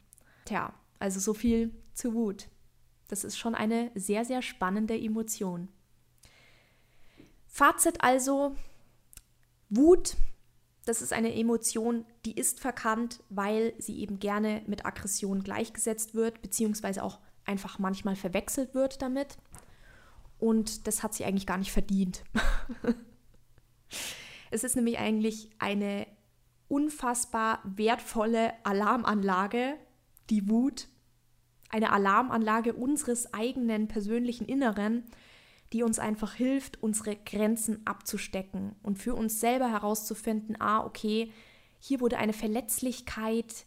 Tja, 0.46 0.74
also 1.00 1.20
so 1.20 1.34
viel 1.34 1.74
zu 1.94 2.14
Wut. 2.14 2.48
Das 3.08 3.24
ist 3.24 3.38
schon 3.38 3.56
eine 3.56 3.92
sehr, 3.96 4.26
sehr 4.26 4.42
spannende 4.42 5.00
Emotion. 5.00 5.70
Fazit 7.48 8.04
also, 8.04 8.56
Wut 9.70 10.18
das 10.88 11.02
ist 11.02 11.12
eine 11.12 11.36
Emotion, 11.36 12.06
die 12.26 12.34
ist 12.34 12.60
verkannt, 12.60 13.22
weil 13.30 13.74
sie 13.78 14.00
eben 14.00 14.20
gerne 14.20 14.64
mit 14.68 14.86
Aggression 14.86 15.44
gleichgesetzt 15.44 16.16
wird, 16.16 16.42
beziehungsweise 16.42 17.04
auch 17.04 17.20
einfach 17.46 17.78
manchmal 17.80 18.16
verwechselt 18.16 18.74
wird 18.74 19.02
damit. 19.02 19.38
Und 20.40 20.88
das 20.88 21.04
hat 21.04 21.14
sie 21.14 21.26
eigentlich 21.26 21.48
gar 21.48 21.58
nicht 21.58 21.72
verdient. 21.72 22.24
es 24.52 24.64
ist 24.64 24.76
nämlich 24.76 24.98
eigentlich 25.00 25.50
eine 25.60 26.08
unfassbar 26.68 27.62
wertvolle 27.66 28.54
Alarmanlage, 28.64 29.76
die 30.30 30.50
Wut, 30.50 30.88
eine 31.70 31.92
Alarmanlage 31.92 32.74
unseres 32.74 33.34
eigenen 33.34 33.88
persönlichen 33.88 34.46
Inneren, 34.46 35.04
die 35.74 35.84
uns 35.84 36.00
einfach 36.00 36.34
hilft, 36.34 36.82
unsere 36.82 37.16
Grenzen 37.16 37.86
abzustecken 37.86 38.76
und 38.84 38.98
für 38.98 39.16
uns 39.16 39.40
selber 39.40 39.70
herauszufinden, 39.70 40.60
ah, 40.60 40.86
okay, 40.86 41.32
hier 41.80 42.00
wurde 42.00 42.18
eine 42.18 42.34
Verletzlichkeit 42.34 43.66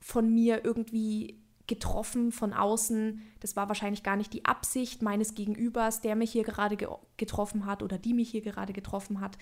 von 0.00 0.32
mir 0.32 0.64
irgendwie 0.64 1.42
getroffen 1.66 2.30
von 2.30 2.52
außen. 2.52 3.22
Das 3.40 3.56
war 3.56 3.68
wahrscheinlich 3.68 4.02
gar 4.02 4.16
nicht 4.16 4.32
die 4.32 4.44
Absicht 4.44 5.02
meines 5.02 5.34
Gegenübers, 5.34 6.00
der 6.00 6.14
mich 6.14 6.30
hier 6.30 6.44
gerade 6.44 6.76
ge 6.76 6.88
getroffen 7.16 7.66
hat 7.66 7.82
oder 7.82 7.98
die 7.98 8.12
mich 8.12 8.30
hier 8.30 8.42
gerade 8.42 8.72
getroffen 8.72 9.20
hat. 9.20 9.38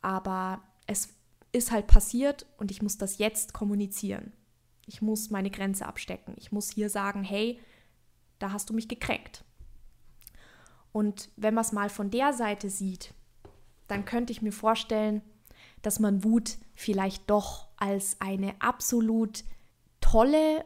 Aber 0.00 0.62
es 0.86 1.14
ist 1.52 1.72
halt 1.72 1.86
passiert 1.86 2.46
und 2.58 2.70
ich 2.70 2.82
muss 2.82 2.98
das 2.98 3.18
jetzt 3.18 3.52
kommunizieren. 3.52 4.32
Ich 4.86 5.02
muss 5.02 5.30
meine 5.30 5.50
Grenze 5.50 5.86
abstecken. 5.86 6.34
Ich 6.38 6.52
muss 6.52 6.70
hier 6.70 6.88
sagen, 6.88 7.24
hey, 7.24 7.58
da 8.38 8.52
hast 8.52 8.70
du 8.70 8.74
mich 8.74 8.86
gekränkt. 8.86 9.44
Und 10.96 11.28
wenn 11.36 11.52
man 11.52 11.60
es 11.60 11.72
mal 11.72 11.90
von 11.90 12.10
der 12.10 12.32
Seite 12.32 12.70
sieht, 12.70 13.12
dann 13.86 14.06
könnte 14.06 14.32
ich 14.32 14.40
mir 14.40 14.50
vorstellen, 14.50 15.20
dass 15.82 16.00
man 16.00 16.24
Wut 16.24 16.56
vielleicht 16.74 17.28
doch 17.28 17.68
als 17.76 18.16
eine 18.18 18.54
absolut 18.62 19.44
tolle, 20.00 20.64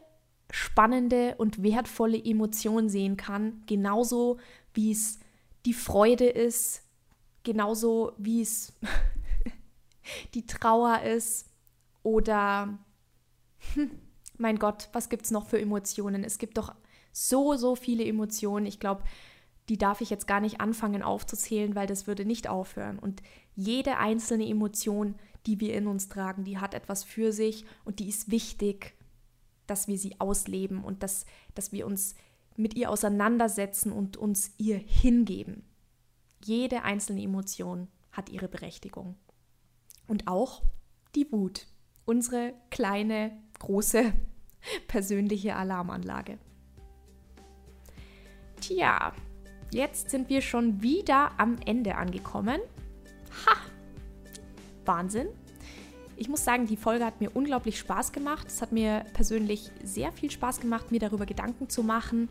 spannende 0.49 1.35
und 1.37 1.63
wertvolle 1.63 2.17
Emotion 2.17 2.87
sehen 2.87 3.17
kann, 3.17 3.63
genauso 3.65 4.39
wie 4.73 4.93
es 4.93 5.19
die 5.65 5.73
Freude 5.73 6.29
ist, 6.29 6.83
genauso 7.43 8.13
wie 8.17 8.41
es 8.41 8.71
die 10.33 10.45
Trauer 10.45 11.01
ist 11.01 11.49
oder 12.03 12.79
mein 14.37 14.59
Gott, 14.59 14.87
was 14.93 15.09
gibt 15.09 15.25
es 15.25 15.31
noch 15.31 15.47
für 15.47 15.59
Emotionen? 15.59 16.23
Es 16.23 16.37
gibt 16.37 16.57
doch 16.57 16.73
so, 17.11 17.57
so 17.57 17.75
viele 17.75 18.05
Emotionen. 18.05 18.65
Ich 18.65 18.79
glaube, 18.79 19.03
die 19.69 19.77
darf 19.77 20.01
ich 20.01 20.09
jetzt 20.09 20.27
gar 20.27 20.39
nicht 20.39 20.59
anfangen 20.59 21.03
aufzuzählen, 21.03 21.75
weil 21.75 21.87
das 21.87 22.07
würde 22.07 22.25
nicht 22.25 22.47
aufhören. 22.47 22.99
Und 22.99 23.21
jede 23.55 23.97
einzelne 23.97 24.47
Emotion, 24.47 25.15
die 25.45 25.59
wir 25.59 25.75
in 25.75 25.87
uns 25.87 26.09
tragen, 26.09 26.43
die 26.43 26.57
hat 26.57 26.73
etwas 26.73 27.03
für 27.03 27.31
sich 27.31 27.65
und 27.85 27.99
die 27.99 28.09
ist 28.09 28.31
wichtig, 28.31 28.95
dass 29.67 29.87
wir 29.87 29.97
sie 29.97 30.19
ausleben 30.19 30.83
und 30.83 31.03
dass, 31.03 31.25
dass 31.55 31.71
wir 31.71 31.85
uns 31.85 32.15
mit 32.57 32.75
ihr 32.75 32.89
auseinandersetzen 32.89 33.91
und 33.91 34.17
uns 34.17 34.51
ihr 34.57 34.77
hingeben. 34.77 35.63
Jede 36.43 36.83
einzelne 36.83 37.21
Emotion 37.21 37.87
hat 38.11 38.29
ihre 38.29 38.47
Berechtigung. 38.47 39.15
Und 40.07 40.27
auch 40.27 40.63
die 41.15 41.31
Wut, 41.31 41.67
unsere 42.05 42.53
kleine, 42.69 43.37
große 43.59 44.13
persönliche 44.87 45.55
Alarmanlage. 45.55 46.39
Tja, 48.59 49.13
Jetzt 49.73 50.09
sind 50.09 50.27
wir 50.29 50.41
schon 50.41 50.81
wieder 50.81 51.31
am 51.37 51.57
Ende 51.65 51.95
angekommen. 51.95 52.59
Ha! 53.45 53.55
Wahnsinn. 54.85 55.27
Ich 56.17 56.27
muss 56.27 56.43
sagen, 56.43 56.67
die 56.67 56.75
Folge 56.75 57.05
hat 57.05 57.21
mir 57.21 57.31
unglaublich 57.33 57.79
Spaß 57.79 58.11
gemacht. 58.11 58.47
Es 58.47 58.61
hat 58.61 58.73
mir 58.73 59.05
persönlich 59.13 59.71
sehr 59.81 60.11
viel 60.11 60.29
Spaß 60.29 60.59
gemacht, 60.59 60.91
mir 60.91 60.99
darüber 60.99 61.25
Gedanken 61.25 61.69
zu 61.69 61.83
machen. 61.83 62.27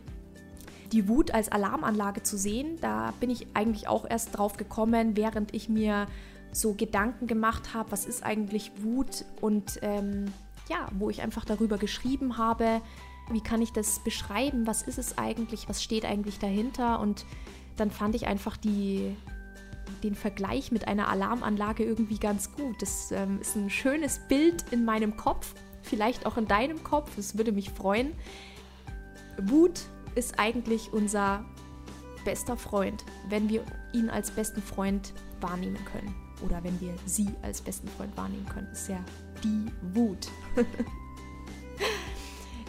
die 0.91 1.07
Wut 1.07 1.33
als 1.33 1.51
Alarmanlage 1.51 2.23
zu 2.23 2.37
sehen. 2.37 2.77
Da 2.81 3.13
bin 3.19 3.29
ich 3.29 3.47
eigentlich 3.53 3.87
auch 3.87 4.05
erst 4.09 4.37
drauf 4.37 4.57
gekommen, 4.57 5.15
während 5.15 5.53
ich 5.53 5.69
mir 5.69 6.07
so 6.51 6.73
Gedanken 6.73 7.27
gemacht 7.27 7.73
habe, 7.73 7.91
was 7.91 8.05
ist 8.05 8.23
eigentlich 8.23 8.71
Wut 8.77 9.23
und 9.39 9.79
ähm, 9.81 10.25
ja, 10.69 10.89
wo 10.97 11.09
ich 11.09 11.21
einfach 11.21 11.45
darüber 11.45 11.77
geschrieben 11.77 12.37
habe, 12.37 12.81
wie 13.33 13.41
kann 13.41 13.61
ich 13.61 13.71
das 13.71 13.99
beschreiben, 13.99 14.67
was 14.67 14.81
ist 14.81 14.97
es 14.97 15.17
eigentlich, 15.17 15.69
was 15.69 15.83
steht 15.83 16.05
eigentlich 16.05 16.39
dahinter 16.39 16.99
und 16.99 17.25
dann 17.77 17.91
fand 17.91 18.15
ich 18.15 18.27
einfach 18.27 18.57
die, 18.57 19.15
den 20.03 20.15
Vergleich 20.15 20.71
mit 20.71 20.87
einer 20.87 21.07
Alarmanlage 21.07 21.83
irgendwie 21.83 22.17
ganz 22.17 22.51
gut. 22.53 22.81
Das 22.81 23.11
ähm, 23.11 23.39
ist 23.41 23.55
ein 23.55 23.69
schönes 23.69 24.19
Bild 24.27 24.65
in 24.71 24.85
meinem 24.85 25.17
Kopf, 25.17 25.53
vielleicht 25.81 26.25
auch 26.25 26.37
in 26.37 26.47
deinem 26.47 26.83
Kopf, 26.83 27.17
es 27.17 27.37
würde 27.37 27.51
mich 27.51 27.71
freuen. 27.71 28.13
Wut 29.41 29.81
ist 30.15 30.39
eigentlich 30.39 30.91
unser 30.93 31.45
bester 32.23 32.57
Freund, 32.57 33.03
wenn 33.29 33.49
wir 33.49 33.63
ihn 33.93 34.09
als 34.09 34.31
besten 34.31 34.61
Freund 34.61 35.13
wahrnehmen 35.39 35.83
können. 35.85 36.13
Oder 36.45 36.63
wenn 36.63 36.79
wir 36.81 36.93
sie 37.05 37.29
als 37.41 37.61
besten 37.61 37.87
Freund 37.87 38.15
wahrnehmen 38.17 38.45
können. 38.47 38.67
Ist 38.71 38.89
ja 38.89 39.03
die 39.43 39.71
Wut. 39.93 40.27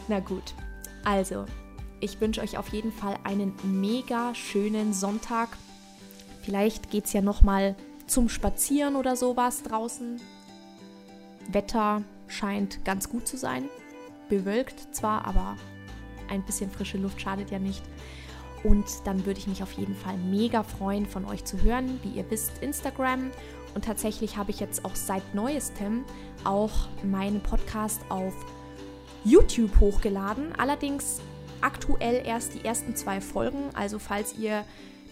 Na 0.08 0.20
gut, 0.20 0.54
also 1.04 1.46
ich 2.00 2.20
wünsche 2.20 2.40
euch 2.40 2.58
auf 2.58 2.68
jeden 2.68 2.92
Fall 2.92 3.16
einen 3.24 3.54
mega 3.62 4.34
schönen 4.34 4.92
Sonntag. 4.92 5.48
Vielleicht 6.42 6.90
geht 6.90 7.06
es 7.06 7.12
ja 7.12 7.20
nochmal 7.20 7.76
zum 8.06 8.28
Spazieren 8.28 8.96
oder 8.96 9.14
sowas 9.14 9.62
draußen. 9.62 10.20
Wetter 11.50 12.02
scheint 12.26 12.84
ganz 12.84 13.08
gut 13.08 13.28
zu 13.28 13.36
sein. 13.36 13.68
Bewölkt 14.28 14.94
zwar, 14.94 15.24
aber 15.24 15.56
ein 16.28 16.42
bisschen 16.44 16.70
frische 16.70 16.98
Luft 16.98 17.20
schadet 17.20 17.50
ja 17.50 17.58
nicht. 17.58 17.82
Und 18.64 18.86
dann 19.04 19.26
würde 19.26 19.38
ich 19.38 19.46
mich 19.46 19.62
auf 19.62 19.72
jeden 19.72 19.94
Fall 19.94 20.16
mega 20.16 20.62
freuen, 20.62 21.06
von 21.06 21.24
euch 21.24 21.44
zu 21.44 21.60
hören. 21.62 22.00
Wie 22.02 22.10
ihr 22.10 22.30
wisst, 22.30 22.62
Instagram. 22.62 23.30
Und 23.74 23.84
tatsächlich 23.84 24.36
habe 24.36 24.50
ich 24.50 24.60
jetzt 24.60 24.84
auch 24.84 24.94
seit 24.94 25.34
neuestem 25.34 26.04
auch 26.44 26.72
meinen 27.02 27.40
Podcast 27.40 28.00
auf 28.08 28.34
YouTube 29.24 29.80
hochgeladen. 29.80 30.52
Allerdings 30.58 31.20
aktuell 31.60 32.22
erst 32.26 32.54
die 32.54 32.64
ersten 32.64 32.96
zwei 32.96 33.20
Folgen. 33.20 33.70
Also 33.74 33.98
falls 33.98 34.36
ihr 34.38 34.64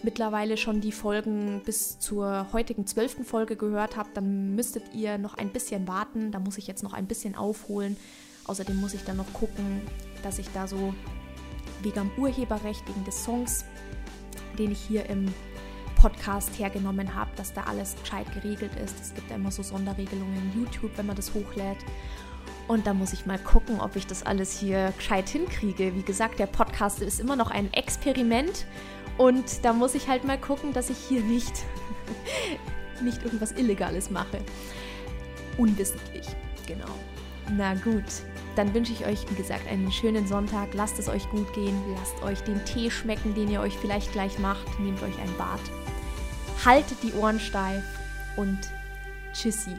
mittlerweile 0.03 0.57
schon 0.57 0.81
die 0.81 0.91
Folgen 0.91 1.61
bis 1.65 1.99
zur 1.99 2.47
heutigen 2.53 2.87
zwölften 2.87 3.23
Folge 3.23 3.55
gehört 3.55 3.97
habt, 3.97 4.17
dann 4.17 4.55
müsstet 4.55 4.93
ihr 4.93 5.17
noch 5.17 5.35
ein 5.35 5.49
bisschen 5.49 5.87
warten. 5.87 6.31
Da 6.31 6.39
muss 6.39 6.57
ich 6.57 6.67
jetzt 6.67 6.83
noch 6.83 6.93
ein 6.93 7.07
bisschen 7.07 7.35
aufholen. 7.35 7.97
Außerdem 8.45 8.79
muss 8.79 8.93
ich 8.93 9.03
dann 9.03 9.17
noch 9.17 9.31
gucken, 9.33 9.81
dass 10.23 10.39
ich 10.39 10.49
da 10.53 10.67
so 10.67 10.93
wegen 11.83 11.99
am 11.99 12.11
Urheberrecht, 12.17 12.87
wegen 12.87 13.03
des 13.05 13.23
Songs, 13.23 13.65
den 14.57 14.71
ich 14.71 14.79
hier 14.79 15.07
im 15.09 15.33
Podcast 15.95 16.57
hergenommen 16.57 17.13
habe, 17.13 17.29
dass 17.35 17.53
da 17.53 17.63
alles 17.65 17.95
gescheit 18.01 18.25
geregelt 18.33 18.71
ist. 18.83 18.99
Es 18.99 19.13
gibt 19.13 19.29
ja 19.29 19.35
immer 19.35 19.51
so 19.51 19.61
Sonderregelungen 19.61 20.51
in 20.51 20.63
YouTube, 20.63 20.91
wenn 20.97 21.05
man 21.05 21.15
das 21.15 21.33
hochlädt. 21.33 21.77
Und 22.67 22.87
da 22.87 22.93
muss 22.93 23.13
ich 23.13 23.25
mal 23.25 23.39
gucken, 23.39 23.81
ob 23.81 23.95
ich 23.95 24.07
das 24.07 24.23
alles 24.23 24.57
hier 24.57 24.93
gescheit 24.95 25.27
hinkriege. 25.29 25.95
Wie 25.95 26.03
gesagt, 26.03 26.39
der 26.39 26.45
Podcast 26.45 27.01
ist 27.01 27.19
immer 27.19 27.35
noch 27.35 27.51
ein 27.51 27.71
Experiment. 27.73 28.65
Und 29.17 29.65
da 29.65 29.73
muss 29.73 29.93
ich 29.95 30.07
halt 30.07 30.23
mal 30.23 30.39
gucken, 30.39 30.73
dass 30.73 30.89
ich 30.89 30.97
hier 30.97 31.21
nicht, 31.21 31.53
nicht 33.01 33.23
irgendwas 33.23 33.51
Illegales 33.51 34.09
mache. 34.09 34.39
Unwissentlich, 35.57 36.25
genau. 36.65 36.95
Na 37.49 37.73
gut, 37.75 38.05
dann 38.55 38.73
wünsche 38.73 38.93
ich 38.93 39.05
euch, 39.05 39.29
wie 39.29 39.35
gesagt, 39.35 39.67
einen 39.67 39.91
schönen 39.91 40.27
Sonntag. 40.27 40.73
Lasst 40.73 40.99
es 40.99 41.09
euch 41.09 41.29
gut 41.29 41.51
gehen. 41.53 41.75
Lasst 41.95 42.21
euch 42.23 42.41
den 42.41 42.63
Tee 42.65 42.89
schmecken, 42.89 43.33
den 43.33 43.49
ihr 43.49 43.61
euch 43.61 43.77
vielleicht 43.77 44.11
gleich 44.11 44.37
macht. 44.39 44.79
Nehmt 44.79 45.01
euch 45.03 45.17
ein 45.19 45.37
Bad. 45.37 45.59
Haltet 46.65 46.97
die 47.03 47.13
Ohren 47.13 47.39
steif 47.39 47.83
und 48.37 48.59
tschüssi. 49.33 49.75